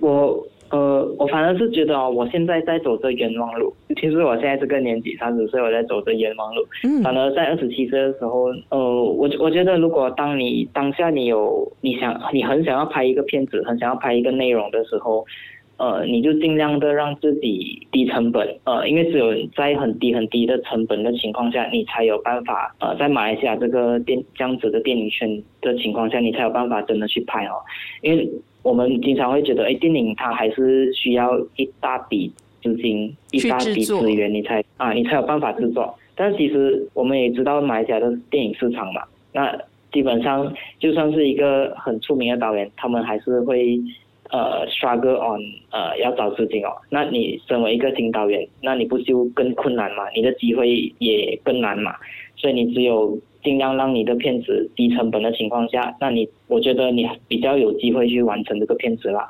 [0.00, 0.46] 我。
[0.70, 3.74] 呃，我反正是觉得哦，我现在在走这冤枉路。
[4.00, 6.62] 其实我现在这个年纪，三十岁，我在走这冤枉路。
[6.84, 7.02] 嗯。
[7.02, 15.26] 反而在二十七岁的时候，呃，我我觉得，如果当你当下你有你想你很想要拍一个片子，很想要拍一个内容的时候，
[15.76, 18.46] 呃，你就尽量的让自己低成本。
[18.62, 27.58] 呃，因为只有在很低很低的成本的情况下，你才有办法呃，在马来西亚这个电这样子的电影圈的情况下，你才有办法真的去拍哦，
[28.02, 28.30] 因为。
[28.62, 32.30] 我们经常会觉得，哎，电影它还是需要一大笔
[32.62, 35.94] 资金、一大笔资源，你才啊，你才有办法制作。
[36.14, 39.56] 但其实我们也知道马来西亚的电影市场嘛，那
[39.92, 43.80] 基本上就算是一个很出名的导演，他们还是会
[44.30, 46.76] 呃 struggle on 呃要找资金哦。
[46.90, 50.08] 那你身为一个新导演，那你不就更困难嘛？
[50.14, 51.94] 你的机会也更难嘛？
[52.36, 53.18] 所以你只有。
[53.42, 59.26] 尽量让你的片子低成本的情况下，那你我觉得你比较有机会去完成这个片子啦。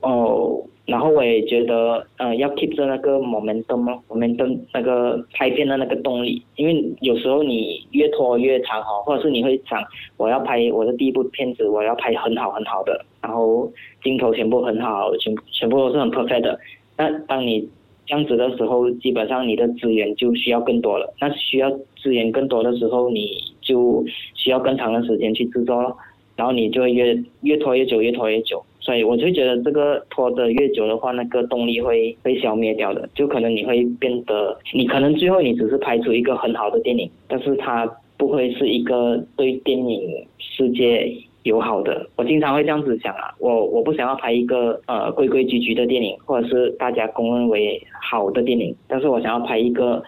[0.00, 9.82] 哦，然后我也觉得，呃，要 keep 着那个 momentum，momentum 那个拍片的那个动力，因为有时候你越拖越长哈，或者是你会想，
[10.18, 16.60] 我要拍我的第一部片子，我要拍很好很好的，然后镜头全部很好，全全部都是很 perfect 的。
[16.98, 17.66] 那当你
[18.06, 21.14] 这样子的时候，基本上你的资源就需要更多了。
[21.20, 25.96] 那需要资源更多的时候，你就需要更长的时间去制作了，
[26.36, 28.62] 然后你就会越越拖越久，越拖越久。
[28.80, 33.08] 所以我就觉得这个拖得越久的话，那个动力会被消灭掉的。
[33.14, 41.10] 就可能你会变得，你可能最后你只是拍出一个很好的电影，但是它不会是一个对电影世界。
[41.44, 50.02] 友好的，我经常会这样子想啊，我我不想要拍一个呃规规矩矩的电影，或者是大家公认为好的电影，但是我想要拍一个，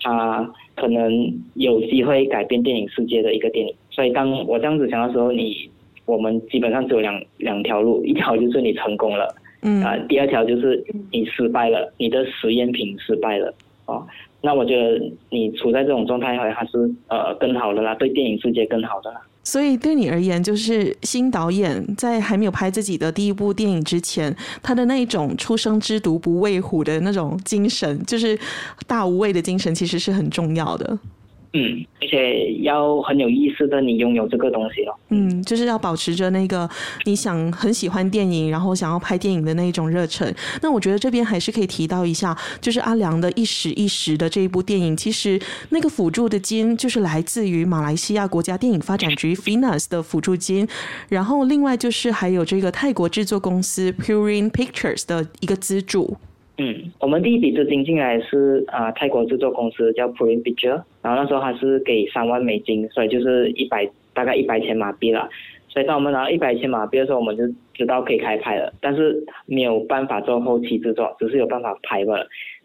[0.00, 3.74] 它可能有机会改变电影世界的一个电影。
[3.90, 5.68] 所以当我这样子想的时候，你
[6.04, 13.54] 我们基本上只有两两条路， 一条就是你成功了，嗯啊，第二条就是你失败了，你的实验品失败了，
[13.86, 14.06] 哦，
[14.42, 16.78] 那我觉得你处在这种状态还还是
[17.08, 19.22] 呃更好的啦，对电影世界更好的啦。
[19.44, 28.38] 所以对你而言，就是新导演在还没有拍自己的第一部电影之前，他的那种初生之犊不畏虎的那种精神，就是
[28.86, 30.98] 大无畏的精神，其实是很重要的。
[31.54, 34.94] 嗯，而且要很有意思的，你拥有这个东西哦。
[35.10, 36.68] 嗯，就是要保持着那个
[37.04, 40.34] 你想很喜欢电影，然后想要拍电影的那一种热忱。
[40.62, 45.38] 那我觉得这边还是可以提到一下，就是阿良的一时一时的这一部电影，其实
[45.68, 50.66] 那个辅助的金就是来自于马来西亚国家电影发展局 FINAS 的辅助金，
[51.10, 56.16] 然后另外就是还有这个泰国制作公司 Purin Pictures 的一个资助。
[56.58, 65.28] 嗯，我们第一笔资金进来是啊、泰国制作公司叫 Purin Picture，然后那时候还是给三万美金，所以就是一百大概一百千马币了。
[65.68, 72.14] 所以当我们拿到一百千马币的时候，我们就知道可以开拍了，但是没有办法做后期制作，只是有办法拍吧。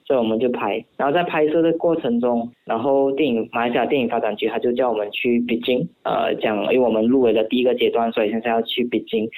[0.05, 0.83] 所以我们就拍。
[0.97, 9.29] 然后在拍摄的过程中，然后电影马来西亚电影发展局他就叫我们去北京，呃讲因为我们入围了第一个阶段，所以现在要去北京。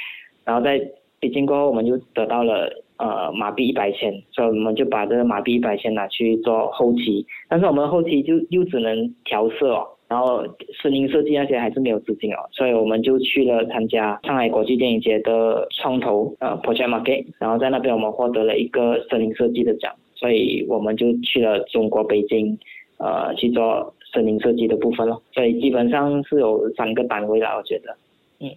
[0.44, 0.82] 然后在
[1.20, 2.68] 北京过后，我们就得到了。
[3.00, 10.44] 呃，马币一百千，所以我们就把这个马币一百千拿去做后期，但是我们后期就又只能调色哦，然后
[10.82, 22.60] 声音设计那些还是没有资金哦，所以我们就去了参加上海国际电影节的创投呃 Project Market，然后在那边我们获得了一个声音设计的奖，所以我们就去了中国北京，
[22.98, 27.96] 呃去做声音设计的部分咯，所以基本上是有三个单位啦，我觉得。
[28.42, 28.52] 嗯。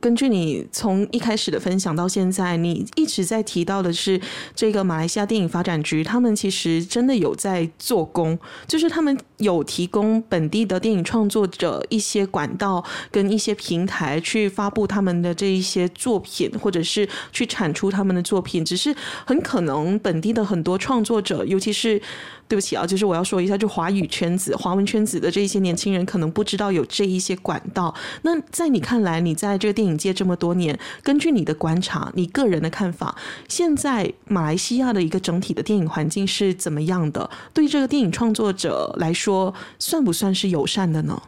[0.00, 4.18] 根据你从一开始的分享到现在，你一直在提到的是
[4.54, 18.64] 这个马来西亚电影发展局，他们其实真的有在做工，就是他们有提供本地的电影创作者一些管道跟一些平台去发布他们的这一些作品，或者是去产出他们的作品。
[18.64, 18.94] 只是
[19.26, 22.00] 很可能本地的很多创作者，尤其是
[22.46, 27.94] 对不起啊，就是我要说一下，就华语圈子、华文圈子的这一些年轻人可能不知道有这一些管道。
[28.22, 33.16] 那在你看来，你在这个电影界这么多年，根据你的观察，你个人的看法，
[33.48, 37.28] 现在马来西亚的一个整体的电影环境是怎么样的？
[37.54, 41.22] 对这个电影创作者来说，说算不算是友善的呢？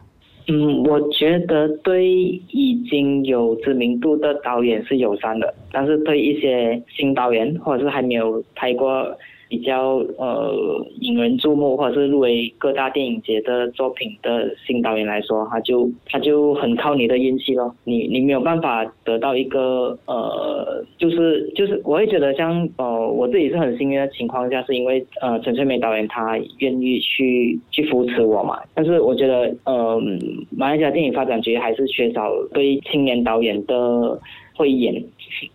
[0.49, 9.17] 嗯，我觉得对已经有知名度的导演是友善的，但是对一些新导演或者是还没有拍过。
[9.53, 10.51] 比较呃
[10.99, 17.75] 引人注目，或者是入围各大电影节的作品的新导演来说，他就他就很靠你的运气咯。
[17.83, 28.59] 你你没有办法得到一个呃，就是就是我会觉得像呃我自己是很幸运的情况下，是因为呃陈翠梅导演他愿意去去扶持我嘛。
[28.73, 30.01] 但是我觉得呃
[30.49, 34.19] 马来西亚电影发展局还是缺少对青年导演的。
[34.55, 35.03] 会演，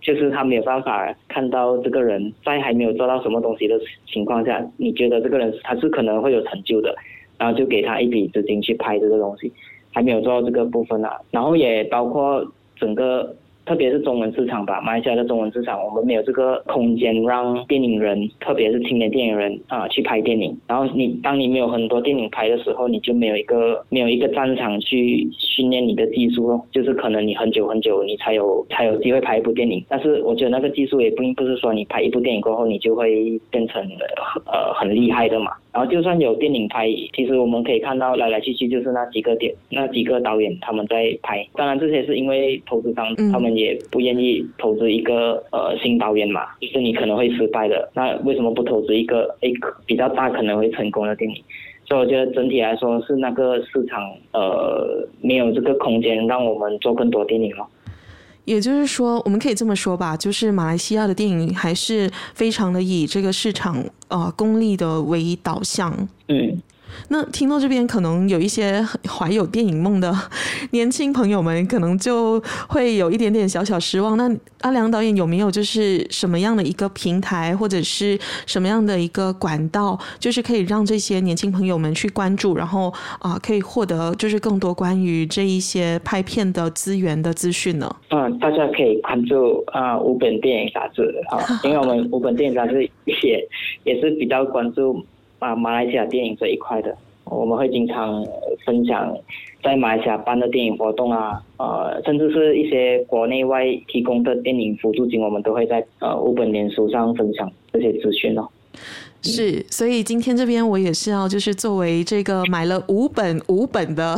[0.00, 6.94] 就是他没有办法看到这个人在还没有做到什么东西的情况下，你觉得这个人他是可能会有成就的，
[7.38, 9.52] 然后就给他一笔资金去拍这个东西，
[9.92, 12.44] 还没有做到这个部分啊，然后也包括
[12.76, 13.34] 整个。
[13.68, 20.58] 特别是中文市场吧，马来西亚的中文市场，我们没有这个空间让电影人，特别是青年电影人啊去拍电影。
[20.66, 26.64] 然后你当你没有很多电影拍的时候，你就没有一个没有一个战场去训练你的技术咯。
[26.72, 29.84] 就是可能你很久很久你才有才有机会拍一部电影。
[29.86, 33.86] 但是我觉得那个技术也并不是说你拍一部电影过后你就会变成
[34.46, 35.52] 呃很厉害的嘛。
[35.70, 41.46] 然后就算有电影拍，其实我们可以看到来来去去就是那几个点，那几个导演他们在拍。
[41.54, 47.90] 当然这些是因为投资商他们也不愿意投资一个呃新导演嘛，就是你可能会失败的。
[47.94, 49.52] 那为什么不投资一个诶
[49.84, 51.42] 比较大可能会成功的电影？
[51.86, 54.02] 所以我觉得整体来说是那个市场
[54.32, 57.66] 呃没有这个空间让我们做更多电影了。
[58.44, 63.76] 也就是说，我们可以这么说吧，就是马来西亚的电影还是非常的以这个市场
[64.08, 65.92] 呃功利的为导向。
[66.28, 66.56] 嗯。
[67.08, 70.14] 那听到这边，可能有一些怀有电影梦的
[70.72, 74.16] 年轻朋友们，可能就会有一点点小小失望。
[74.16, 74.30] 那
[74.60, 87.96] 阿良导演有没有就是什么样的一个平台，或者是什么样的一个管道，就是可以让这些年轻朋友们去关注，然后啊、可以获得就是更多关于这一些拍片的资源的资讯呢？
[88.10, 93.48] 嗯，大家可以关注啊、五本电影杂志啊，因为我们五本电影杂志也
[93.84, 95.04] 也是比较关注。
[95.38, 98.26] 啊，马来西亚电影这一块的，我们会经常
[98.64, 99.16] 分享
[99.62, 108.48] 在马来西亚办的电影活动啊，呃，甚至是一些国内外提供的电影辅助金，我们都会在呃五本年书上分享这些资讯哦。
[109.20, 114.16] 是，所以今天这边我也是要，就是作为这个买了五本五本的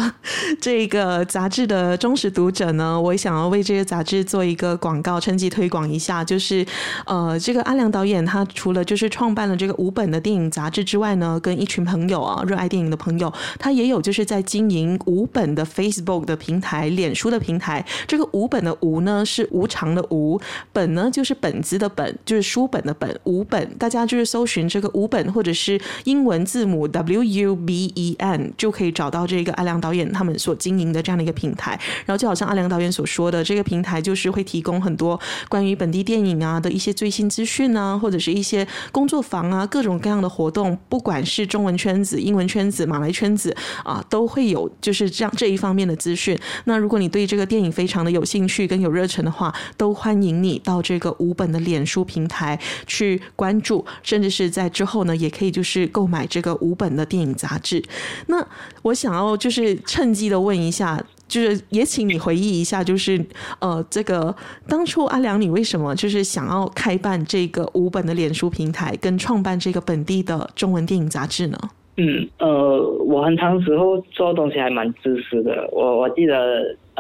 [0.61, 6.23] 这个杂志的忠实读者呢，我也想要为这个杂志做一个广告，趁机推广一下。
[6.23, 6.65] 就是
[7.07, 17.85] 呃，这个阿良导演他除了就是创办了这个五本的电影杂志之外呢，跟一群朋友啊，热爱电影的朋友，他也有就是在经营五本的 Facebook 的平台、脸书的平台。
[18.07, 20.39] 这个五本的无呢是无常的无，
[20.75, 24.90] 本呢就是本子的本，就是书本的本，五本，大家就是搜寻这个。
[24.95, 31.79] 五本或者是英文字母 W U B E N 就可以找到这个阿良导演他们所经营的这样的一个平台。
[32.07, 35.19] 然后就好像阿良导演所说的，这个平台就是会提供很多
[35.49, 46.39] 关于本地电影啊的一些最新资讯啊，或者是一些工作坊啊，各种各样的活动，不管是中文圈子、英文圈子、马来圈子啊，都会有就是这样这一方面的资讯。
[46.65, 54.69] 那如果你对这个电影非常的有兴趣跟有热忱的话，都欢迎你到这个五本的脸书平台去关注，甚至是在。
[54.81, 57.85] 之后呢，也可以就是购买这个五本的电影杂志。
[58.29, 58.43] 那
[58.81, 63.23] 我想要就是趁机的问一下，就是也请你回忆一下，就是
[63.59, 64.35] 呃，这个
[64.67, 71.59] 当初阿良你为什么就是想要开办这个五本的脸书平台，跟创办这个本地的中文电影杂志呢？
[71.99, 75.69] 嗯，呃，我很长时候做东西还蛮自私的。
[75.73, 76.35] 我我记得。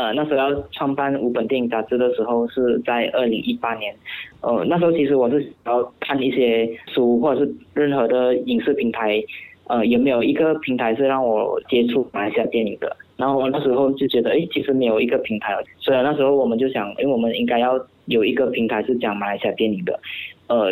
[0.01, 3.94] 呃，那时候要创办五本电影杂志的时候是在二零一八年。
[4.40, 9.22] 呃，那时候其实我是要看一些书或者是任何的影视平台，
[9.68, 12.96] 呃，有没有一个平台是让我接触马来西亚电影的。
[13.18, 15.55] 然后我那时候就觉得，哎，其实没有一个平台。
[15.78, 20.01] 所以那时候我们就想，因为我们应该要有一个平台是讲马来西亚电影的。
[20.46, 20.70] 呃，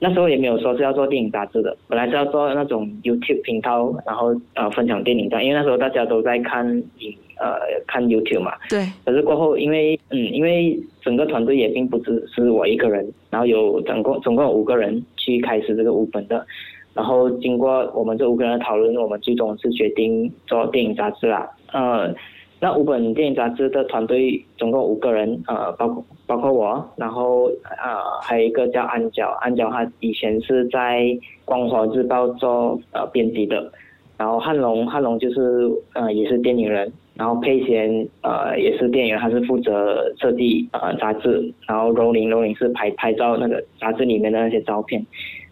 [0.00, 6.66] 那时候也没有说是要做电影杂志的，本来是要做那种 YouTube 频道，然后呃分享电影的，因为那时候大家都在看
[6.98, 7.16] 影。
[7.38, 8.86] 呃，看 YouTube 嘛，对。
[9.04, 16.46] 可是过后，因为嗯，因为整个团队也并不只是我一个人，然后有总共总共有五个人去开始这个五本的，
[16.94, 21.50] 然后经过我们这五个人的讨论，我们最终是决定做电影杂志啦。
[21.72, 22.14] 呃，
[22.60, 31.04] 那五本电影杂志的团队总共五个人，呃，包括包括我，然后呃还有一个叫安角，安角他以前是在
[31.44, 33.70] 光华日报做呃编辑的，
[34.16, 45.04] 然后汉龙汉龙就是呃也是电影人，然后佩贤呃也是电影，他是负责设计呃杂志，然后 rolling rolling 是拍拍照那个杂志里面的那些照片，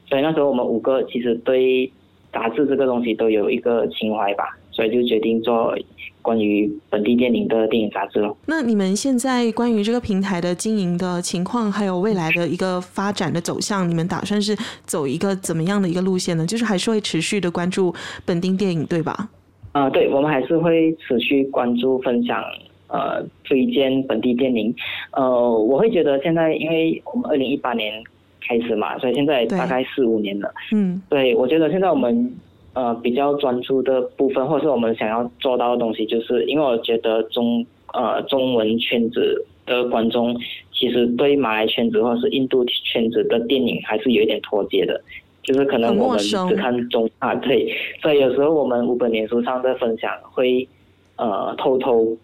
[0.08, 1.90] 所以那时候我们五个其实对
[2.32, 5.76] 杂志这个东西都有一个情怀吧，所以就决定做。
[6.22, 8.36] 关于本地电影的电影杂志咯。
[8.46, 14.56] 那你们现在关于这个平台的经营的情况，还有未来的一个发展的走向，你们打算是
[14.86, 16.46] 走一个怎么样的一个路线呢？
[16.46, 17.92] 就是还是会持续的关注
[18.24, 19.28] 本地电影，对吧？
[19.72, 22.42] 啊、呃，对，我们还是会持续关注、分享、
[22.88, 24.74] 呃，推荐本地电影。
[25.12, 28.02] 呃，我会觉得现在，因为我们二零一八年
[28.46, 30.52] 开始嘛，所以现在大概四五年了。
[30.72, 32.32] 嗯，对，我觉得现在我们。
[32.74, 37.62] 呃，比较专注的部分，或者是我们想要做到的东西，就是因为我觉得中
[37.92, 40.34] 呃中文圈子的观众，
[40.72, 44.98] 其实对马来圈子或者是印度圈子的电影还是有一点脱节的，
[45.42, 50.68] 就是可能我们只看中啊，对，所以有时候我们五本年书上的分享会
[51.16, 52.16] 呃偷偷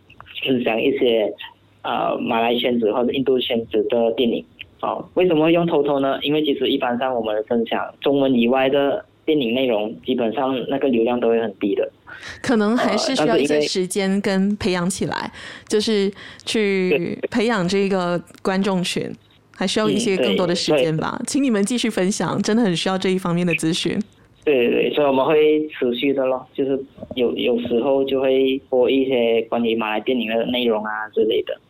[0.47, 1.33] 分享一些
[1.83, 4.45] 呃马来圈子或者印度圈子的电影，
[4.81, 6.19] 哦，为什么会用偷偷呢？
[6.23, 9.05] 因为其实一般上我们分享中文以外的。
[9.29, 11.87] 电影内容基本上那个流量都会很低的，
[12.41, 15.31] 可能还是需要一些时间跟培养起来，
[15.69, 16.11] 就是
[16.47, 19.15] 去培养这个观众群，
[19.59, 21.17] 还需要一些更多的时间吧。
[21.19, 24.01] 嗯、请你们继续分享，真的很需要这一方面的资讯。
[24.45, 26.81] 对对对，所以我们会持续的咯，就是
[27.17, 31.61] 有有时候就会播一些关于马来电影的内容啊之类的。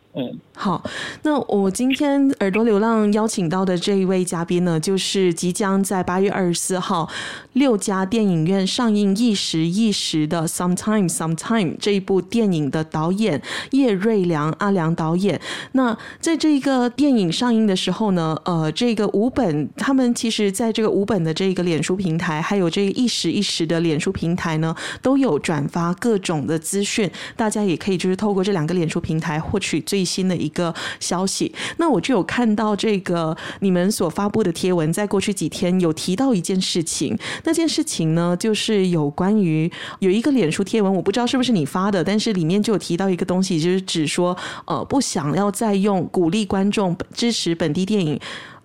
[0.55, 0.83] 好，
[1.23, 7.09] 那我今天耳朵流浪邀请到的这一位嘉宾呢，就是即将在八月二十四号
[7.53, 13.41] 六家电影院上映《一时一时的 Sometime Sometime》这一部电影的导演
[13.71, 15.39] 叶瑞良阿良导演。
[15.71, 30.03] 那在这个电影上映的时候呢，呃，这个五本他们其实在这个五本的这个脸书平台，还有这一时一时的脸书平台呢，都有转发各种的资讯，大家也可以就是透过这两个脸书平台获取最。
[30.09, 44.35] 新的一个消息，那我就有看到这个你们所发布的贴文，在过去几天有提到一件事情，那件事情呢，就是有关于有一个脸书贴文，我不知道是不是你发的，但是里面就有提到一个东西，就是指说，
[44.65, 48.19] 呃，不想要再用鼓励观众支持本地电影。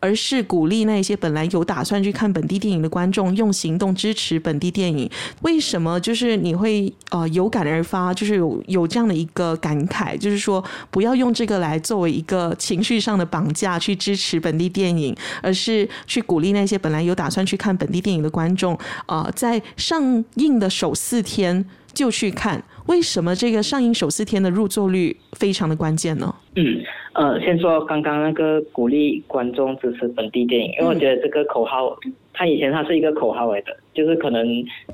[0.04, 5.10] 而是鼓励那些本来有打算去看本地电影的观众用行动支持本地电影。
[5.40, 5.98] 为什么？
[5.98, 22.62] 就是你会呃有感而发，就是有有这样的一个感慨，就是说不要用这个来作为一个情绪上的绑架去支持本地电影，而是去鼓励那些本来有打算去看本地电影的观众，呃，在上映的首四天就去看。
[22.86, 26.34] 为什么这个上映首四天的入座率非常的关键呢？
[26.56, 26.82] 嗯。
[27.14, 31.96] 呃，先说刚刚那个鼓励观众支持本地电影，因为我觉得这个口号，
[32.34, 34.46] 它以前它是一个口号来的，就是可能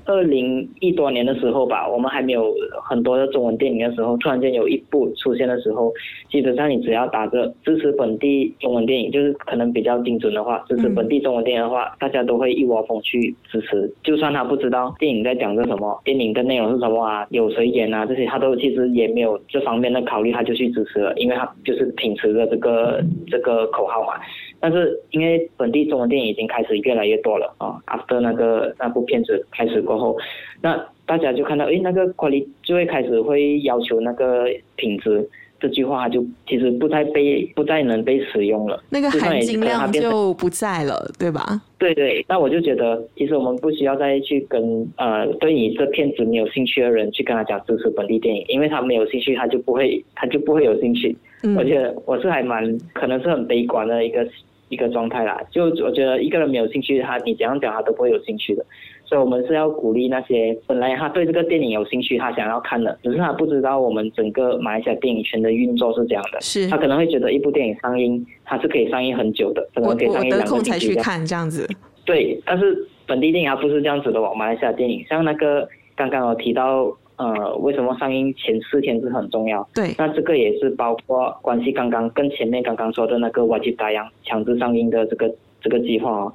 [0.05, 5.93] 二零一多年的时候吧，我们还没有很多的中文电影的时候，突然间有一部出现的时候，
[6.31, 21.91] 基本上你只要打着支持本地中文电影，就是可能比较精准的话，支持本地中文电影的话，大家都会一窝蜂去支持，就算他不知道电影在讲着什么，电影的内容是什么啊，有谁演啊这些，他都其实也没有这方面的考虑，他就去支持了，因为他就是。
[21.97, 24.15] 秉持着这个这个口号嘛，
[24.61, 30.17] 但是因为本地中文电影已经开始越来越多了啊，after 那个那部片子开始过后，
[30.61, 34.47] 那大家就看到，诶，那个 quality 就会开始会要求那个
[34.77, 35.29] 品质。
[35.63, 41.61] 这句话就其实不再被不再能被使用了，那个含金量就不在了，对吧？
[41.77, 51.15] 对对，那我就觉得，其实我们不需要再去跟呃对你这片子没有兴趣的人去跟他讲支持本地电影，因为他没有兴趣，他就不会他就不会有兴趣。
[51.43, 54.27] 嗯，而且我是还蛮可能是很悲观的一个
[54.71, 58.65] 一个状态啦，就我觉得一个人没有兴趣，他你怎样讲他都不会有兴趣的。
[59.05, 66.41] 所以，我们是要鼓励那些本来他对这个电影有兴趣，他想要看的，只是他不知道我们整个马来西亚电影圈的运作是这样的。
[66.41, 66.69] 是。
[66.69, 70.95] 他可能会觉得一部电影上映，它是可以上映很久的，可能可以上映两个星期。
[70.95, 71.69] 看这样子。
[72.05, 74.33] 对，但是本地电影它不是这样子的哦。
[74.37, 79.69] 马来西亚电影像那个刚刚我提到，呃，为什么上映前四天是很重要？
[79.75, 79.95] 对。
[79.99, 86.33] 那这个也是包括关系刚刚跟前面刚刚说的那个 Wajib Tayang 强制上映的这个这个计划哦。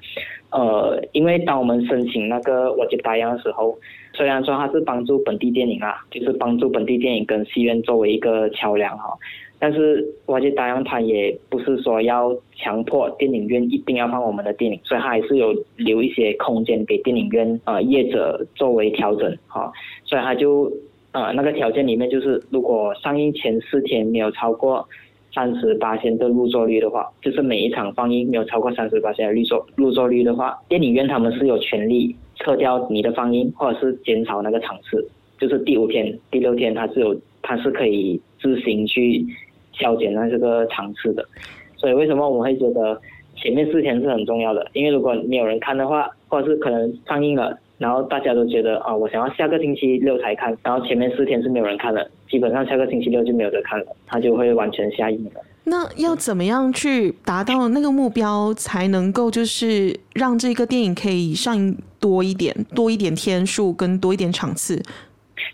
[0.52, 3.76] 呃，因为当我们申请那个 Wajib Tayang 的时候，
[4.14, 9.12] 虽然说它是帮助本地电影啊，就是帮助本地电影跟戏院作为一个桥梁哈，
[9.60, 19.70] 但是 Wajib Tayang 它也不是说要强迫电影院一定要放我们的电影，所以它还是有留一些空间给电影院呃业者作为调整哈，
[20.06, 20.72] 所以它就。
[21.16, 24.86] 呃那个条件里面就是，如果上映前四天没有超过
[25.34, 35.08] 三十八%的入座率的话，就是每一场放映没有超过三十八%的入座入座率的话，电影院他们是有权利撤掉你的放映，或者是减少那个场次。
[35.40, 39.26] 就是第五天、第六天，它是有它是可以自行去
[39.72, 41.26] 削减那这个场次的。
[41.78, 43.00] 所以为什么我会觉得
[43.38, 44.68] 前面四天是很重要的？
[44.74, 47.58] 因为如果没有人看的话，或者是可能上映了。
[47.78, 55.32] 然后大家都觉得啊，我想要下个星期六才看，然后前面四天是没有人看的，基本上下个星期六就没有得看了，它就会完全下映了。
[55.66, 64.82] 那要怎么样去达到那个目标，才能够就是让这个电影可以上映多一点，多一点天数跟多一点场次？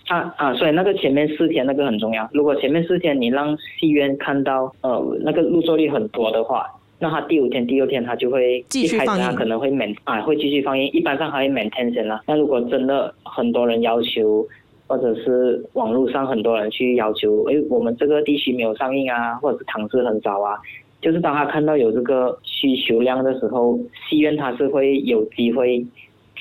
[0.08, 2.30] 啊啊，所以那个前面四天那个很重要。
[2.34, 6.68] 如果前面四天你让戏院看到呃那个入座率很多的话。
[7.02, 10.88] 那他第五天、第六天他就会继续放映，他可能会 maintain 啊，会继续放映。
[10.92, 12.22] 一般上还会 maintain 先啦。
[12.28, 14.48] 那如果真的很多人要求，
[14.86, 20.56] 或者是网络上很多人去要求，哎，我们这个地区没有上映啊，或者是场次很少啊，
[21.02, 25.84] 就是当他看到有这个需求量的时候，戏院他是会有机会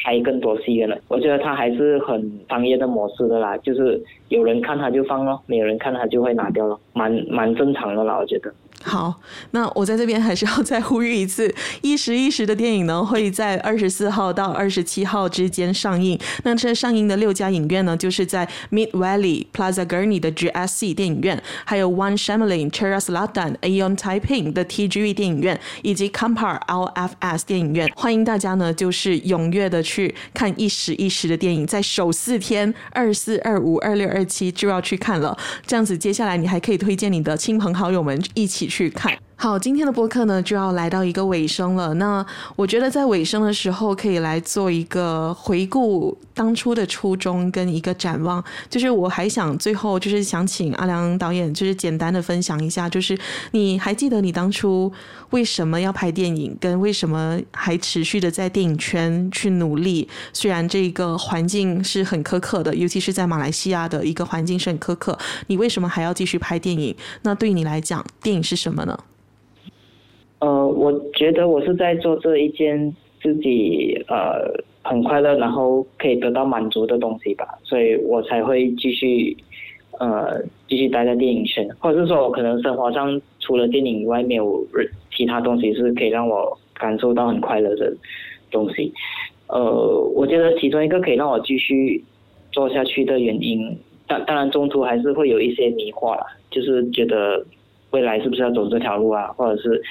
[0.05, 1.01] 开更多戏院的。
[1.09, 3.99] 我觉得他还是很商业的模式的啦，就是
[4.29, 8.53] 有人看他就放咯，没有人看他就会拿掉咯，蛮蛮正常的啦，我觉得。
[8.83, 9.21] 好，
[9.51, 16.19] 那我在这边还是要再呼吁一次，一时一时的电影呢，会在二十四号到二十七号之间上映。
[16.45, 25.13] 那这上映的六家影院呢，就是在 Mid Valley Plaza Gurney 的 GSC 电影院，还有 One Shamlin Cheras Selatan Aeon Taiping 的 TGV
[25.13, 27.93] 电影院，以及 Kampar LFS 电影院。
[27.95, 35.37] 欢迎大家呢，就是踊跃的去看一时一时的电影，在首四天二四二五二六二七就要去看了。
[35.67, 39.19] 这样子，接下来你还可以推荐你的亲朋好友们一起去看。
[39.43, 41.95] 好，今天的播客呢就要来到一个尾声了。
[41.95, 42.25] 那
[42.57, 48.45] 我觉得在尾声的时候，可以来做一个回顾当初的初衷跟一个展望。
[48.69, 53.19] 就是我还想最后就是想请阿良导演，就是简单的分享一下，就是
[53.53, 54.93] 你还记得你当初
[55.31, 60.07] 为什么要拍电影，跟为什么还持续的在电影圈去努力？
[60.35, 66.95] 虽然这个环境是很苛刻的，尤其是在马来西亚的一个环境是很苛刻，你为什么还要继续拍电影？
[67.23, 68.99] 那对你来讲，电影是什么呢？
[70.41, 74.51] 呃，我觉得我是在做这一件自己呃
[74.83, 79.37] 很快乐，然后可以得到满足的东西吧，所以我才会继续
[79.99, 84.67] 呃继续待在电影圈，或者是说我可能生活上除了电影以外没有
[85.15, 87.95] 其他东西是可以让我感受到很快乐的
[88.51, 88.91] 东西。
[89.49, 89.61] 呃，
[90.15, 92.03] 我觉得其中一个可以让我继续
[92.51, 97.45] 做下去的原因，当当然中途还是会有一些迷惑啦，就是觉得
[97.91, 99.83] 未来是不是要走这条路啊，或者是。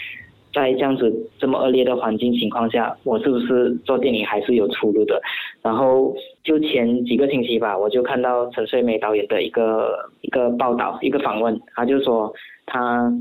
[0.54, 5.22] 在这样子这么恶劣的环境情况下，我是不是做电影还是有出路的？
[5.62, 12.34] 然后就前几个星期吧，我就看到陈翠梅导演的一个一个报道，一个访问，他就说
[12.66, 13.12] 他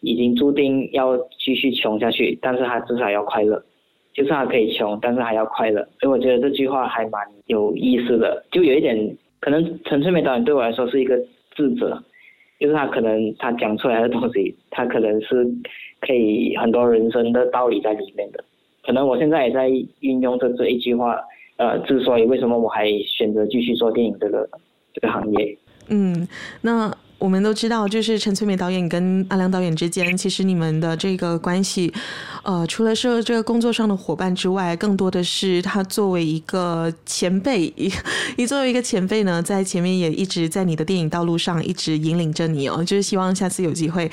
[0.00, 3.62] 已经注定要继续穷下去，但是他至少要快乐，
[4.14, 5.86] 就是他可以穷，但是还要快乐。
[6.00, 11.18] 所以我觉得这句话还蛮有意思的，就有一点可能陈翠梅导演对我来说是一个
[11.54, 12.02] 智者，
[12.58, 15.46] 就是他可能他讲出来的东西，他可能是。
[16.00, 18.44] 可以很多人生的道理在里面的，
[18.86, 21.18] 可能我现在也在运用这这一句话，
[21.56, 24.48] 呃，之所以为什么我还选择继续做电影这个
[24.94, 25.58] 这个行业。
[25.88, 26.24] 嗯，
[26.62, 26.88] 那
[27.18, 31.92] 我们都知道，就是陈翠梅导演跟阿良导演之间，其实你们的这个关系，
[32.44, 37.92] 呃，除了是这个工作上的伙伴之外，更多的是他作为一个前辈，一
[38.38, 44.08] 一作为一个前辈呢，在前面也一直在你的电影道路上一直引领着你哦，就是希望下次有机会。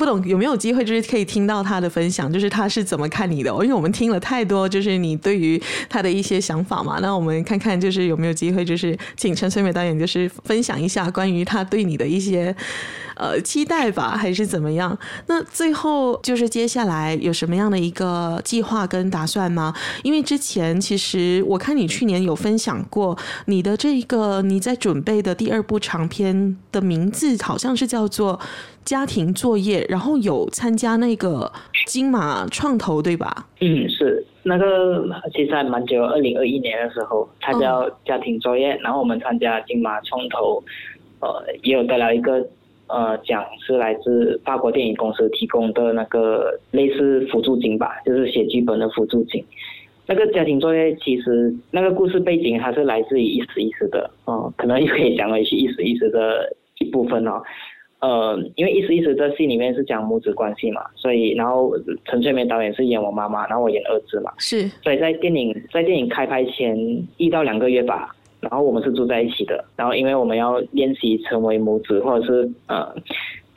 [0.00, 3.50] 不懂有没有机会，就是可以听到他的分享，就是他是怎么看你的？
[3.50, 6.98] 因为我们听了太多，就是你对于他的一些想法嘛。
[7.02, 12.56] 那我们看看，就是有没有机会，就是请陈翠梅导演，就是分享一下关于他对你的一些
[13.14, 14.98] 呃期待吧，还是怎么样？
[15.26, 19.74] 那最后就是接下来有什么样的一个计划跟打算吗？
[20.02, 28.40] 因为之前其实我看你去年有分享过你的这一个你在准备的第二部长片的名字，好像是叫做。
[28.90, 31.48] 家庭作业，然后有参加那个
[31.86, 33.46] 金马创投，对吧？
[33.60, 40.60] 嗯，是那个其实还蛮久，二零二一年的时候参加家庭作业，然后我们参加金马创投，
[41.20, 41.28] 呃，
[41.62, 42.44] 也有得了一个
[42.88, 49.44] 呃奖，是来自法国电影公司提供的那个类似辅助金吧，就是写剧本的辅助金。
[50.08, 57.40] 那个家庭作业其实那个故事背景还是来自于一时一时的，哦、可能也可以讲为是一时一时的一部分哦。
[58.00, 61.72] 呃，因为一时一时这戏里面是讲母子关系嘛，所以然后
[62.06, 66.76] 陈翠梅导演是演我妈妈，然后我演儿子嘛，是，所以在电影在电影开拍前
[67.18, 72.88] 一到两个月吧，然后我们是住在一起的，然后因为我们要练习成为母子，或者是呃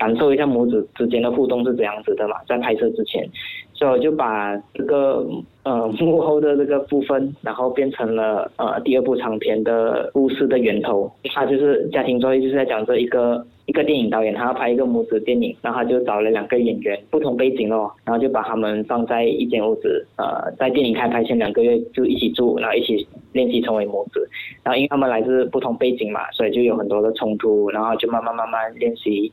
[0.04, 3.26] 感受一下母子之间的互动是怎样子的嘛，在拍摄之前，
[3.74, 5.26] 所以我就把这个
[5.64, 13.46] 呃 幕后的这个部分，然后变成了呃第二部长片的故事的源头，它就是家庭作业，就是在讲这一个。
[13.66, 24.30] 一个电影导演，他要拍一个母子电影，然后他就找了两个演员，不同背景哦，然后就把他们放在一间屋子，呃，在电影开拍前两个月就一起住，然后一起练习成为母子。
[24.64, 29.32] 然后因为他们来自不同背景嘛，所以就有很多的冲突，然后就慢慢慢慢练习，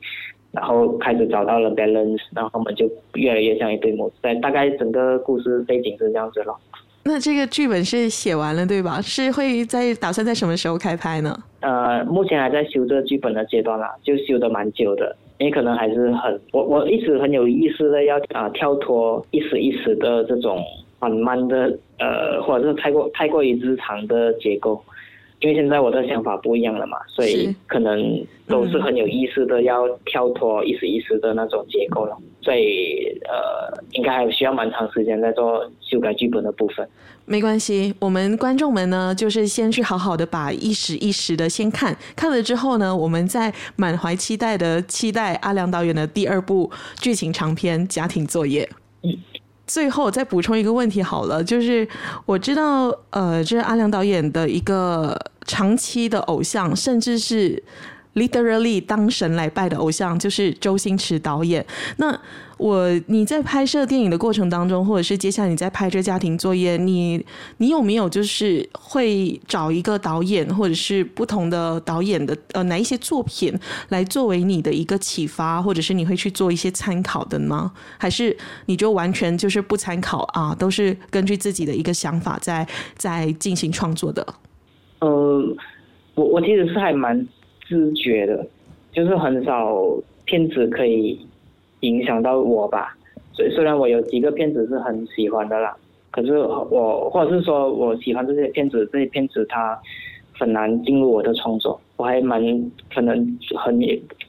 [0.51, 4.15] 然后开始找到了 balance，然后我们就越来越像一对母子。
[4.21, 6.57] 在大概整个故事背景是这样子咯。
[7.03, 9.01] 那这个剧本是写完了对吧？
[9.01, 11.35] 是会在打算在什么时候开拍呢？
[11.61, 20.63] 呃，目前还在修这个剧本的阶段啦，就修的蛮久的，因为可能还是很，我我一直很有意识的要啊、呃、跳脱一时一时的这种
[20.99, 24.79] 很慢的呃，或者是太过太过于日常的结构。
[25.41, 36.87] 因为现在我的想法不一样了嘛，所以可能都是很有意思的要跳脱一时一时的那种结构了，所以呃，应该还需要蛮长时间在做修改剧本的部分。
[37.25, 46.69] 没关系，我们观众们呢，就是先去好好的把一时一时的先看，看了之后呢，我们再满怀期待的期待阿良导演的第二部
[46.99, 48.63] 剧情长篇《家庭作业》。
[49.01, 49.17] 嗯。
[49.73, 51.87] 最后再补充一个问题好了，就是
[52.25, 55.17] 我知道，呃，这是阿良导演的一个
[55.47, 57.63] 长期的偶像，甚至是。
[58.13, 61.65] Literally 当神来拜的偶像就是周星驰导演。
[61.97, 62.19] 那
[62.57, 67.25] 我你在拍摄电影的过程当中，或者是接下来你在拍这家庭作业，你
[67.57, 73.57] 你有没有就是会找一个导演，或者是不同的导演的呃哪一些作品
[73.89, 77.71] 来作为你的一个启发，或者是你会去做一些参考的吗？
[77.97, 78.35] 还是
[78.65, 84.27] 你就完全就是不参考啊，都是根据自己的一个想法在在进行创作的？
[84.99, 85.41] 呃，
[86.15, 87.25] 我我其实是还蛮。
[87.71, 88.45] 自觉的，
[88.91, 89.81] 就是很少
[90.25, 91.17] 片子可以
[91.79, 92.97] 影响到我吧。
[93.31, 95.73] 所以虽然我有几个片子是很喜欢的啦，
[96.11, 99.79] 可是我或者是说我喜欢这些片子，这些片子它
[100.37, 101.79] 很难进入我的创作。
[101.95, 102.41] 我还蛮
[102.93, 103.15] 可能
[103.55, 103.79] 很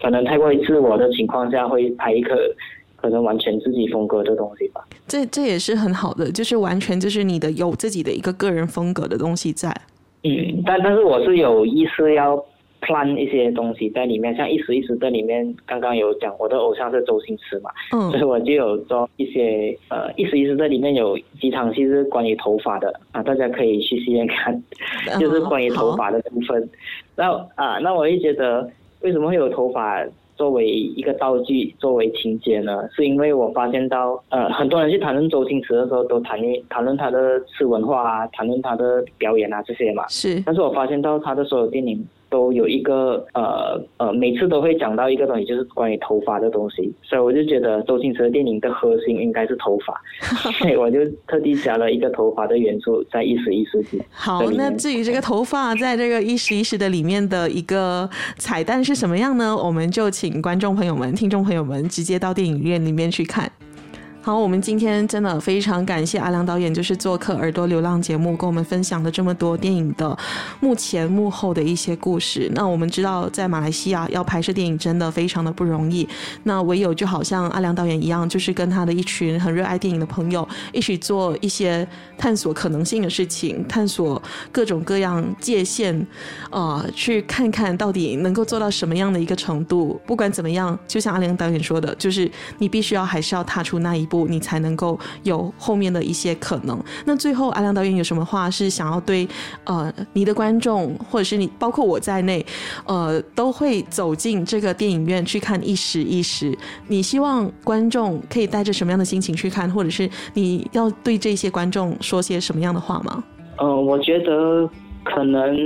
[0.01, 2.55] 可能太过于自我的情况下，会拍一个
[2.95, 4.81] 可能完全自己风格的东西吧。
[5.09, 9.69] 这这也是很好的，就是完全就是你的有自己的一个个人风格的东西在。
[10.23, 12.43] 嗯，但但是我是有意识要。
[12.83, 24.63] Plan 一些东西在里面，像一时一时的里面，刚刚有讲我的偶像是周星驰嘛，嗯，所以我就有做一些呃一时一时的里面有几场戏是关于头发的啊，大家可以去戏院看，
[25.21, 26.61] 就是关于头发的部分。
[26.61, 26.71] 嗯、
[27.17, 28.69] 那啊，那我会觉得
[29.03, 30.05] 为什么会有头发
[30.35, 32.89] 作为一个道具，作为情节呢？
[32.97, 40.43] 是因为我发现到呃很多人去谈论周星驰的时候，都谈论谈论他的吃文化啊，谈论他的表演啊这些嘛，是。
[40.45, 42.05] 但是我发现到他的所有电影。
[42.33, 50.01] 都有一个呃呃，每次都会讲到一个东西，就是关于头发的东西，所以我就觉得周星驰的电影的核心应该是头发，
[50.59, 54.03] 所以我就特地加了一个头发的元素在一时一时里。
[54.11, 58.09] 好，那至于这个头发在这个一时一时的里面的一个
[58.39, 59.55] 彩蛋是什么样呢？
[59.55, 63.53] 我们就请观众朋友们、听众朋友们直接到电影院里面去看。
[64.25, 70.17] 好，我们今天真的非常感谢阿良导演，就是做客耳朵流浪节目，跟我们分享了这么多电影的
[70.61, 72.49] 幕前幕后的一些故事。
[72.55, 76.09] 那我们知道，在马来西亚要拍摄电影真的非常的不容易。
[76.45, 81.85] 那唯有就好像阿良导演一样，就是跟他的一群很热爱电影的朋友一起做一些
[82.17, 85.99] 探索可能性的事情，探索各种各样界限，
[86.49, 90.01] 啊、呃，去看看到底能够做到什么样的一个程度。
[90.07, 94.23] 不管怎么样，就像阿良导演说的，就是你必须要还是要踏出那一步。
[94.33, 96.79] 你才能够有后面的一些可能。
[97.07, 99.27] 那最后，阿亮导演有什么话是想要对
[99.65, 102.45] 呃你的观众，或者是你包括我在内，
[102.85, 106.57] 呃都会走进这个电影院去看一时一时。
[106.89, 113.25] 你希望观众可以带着什么样的心情去看，或者是你要对这些观众说些什么样的话吗？
[113.59, 114.69] 嗯、呃，我觉得。
[115.05, 115.57] 可能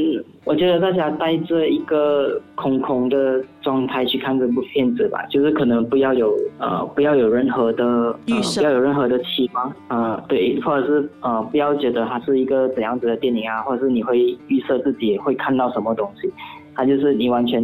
[0.44, 16.32] 我觉得大家带着一个空空的状态去看这部片子吧，就是可能不要有呃不要有任何的呃、不要有任何的期望，呃对，或者是呃不要觉得它是一个怎样子的电影啊，或者是你会预设自己会看到什么东西，
[16.74, 17.62] 它就是你完全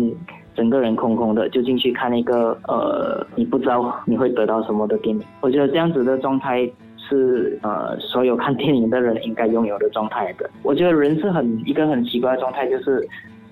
[0.54, 6.70] 整个人空空的就进去看一个呃你不知道你会得到什么的电影，我觉得这样子的状态。
[7.08, 10.48] 是呃，所有看电影的人应该拥有的状态的。
[10.62, 13.06] 我觉得人是很一个很奇怪的状态，就是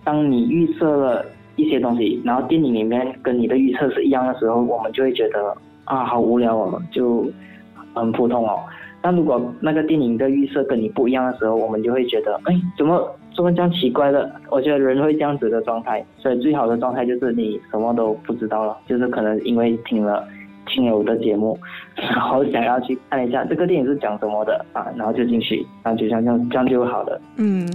[0.05, 1.25] 当你预设了
[1.57, 7.27] 一些东西，然后电影里面跟你的预测是一样的时候，我们就会觉得啊，好无聊哦，就
[7.95, 8.61] 很普通哦。
[9.03, 13.17] 但如果那个电影的预设跟你不一样的时候，我们就会觉得，哎，怎么？
[13.33, 14.29] 怎么这样奇怪的？
[14.51, 20.27] 我觉得人会这样子的状态，所以最好的状态就是你什么都不知道了，就是可能因为听了。
[20.73, 21.59] 听了我的节目，
[21.97, 27.21] 然后想要去看一下这个电影是讲什么的啊，然后就进去，然后就像这样，这样就好了。
[27.37, 27.69] 嗯，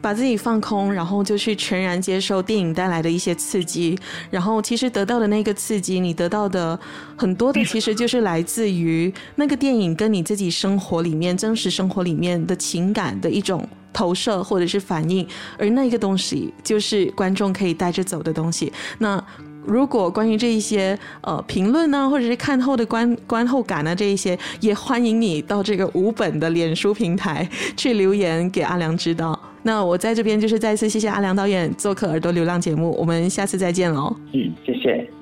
[0.00, 3.98] 把自己放空，然后就去全然接受电影带来的一些刺激，
[4.30, 6.78] 然后其实得到的那个刺激，你得到的
[7.16, 15.26] 很多的其实就是来自于那个电影跟你自己生活里面真实生活里面的情感的一种投射或者是反应，
[15.58, 18.72] 而那个东西就是观众可以带着走的东西。
[18.98, 19.22] 那。
[19.64, 29.38] 如果关于这一些呃评论呢，或者是看后的观观后感呢，这一些也欢迎你到这个五本的脸书平台去留言给阿良知道。
[29.62, 34.14] 那我在这边就是再次谢谢阿良导演做客《耳朵流浪》节目，我们下次再见喽。
[34.32, 35.21] 嗯，谢谢。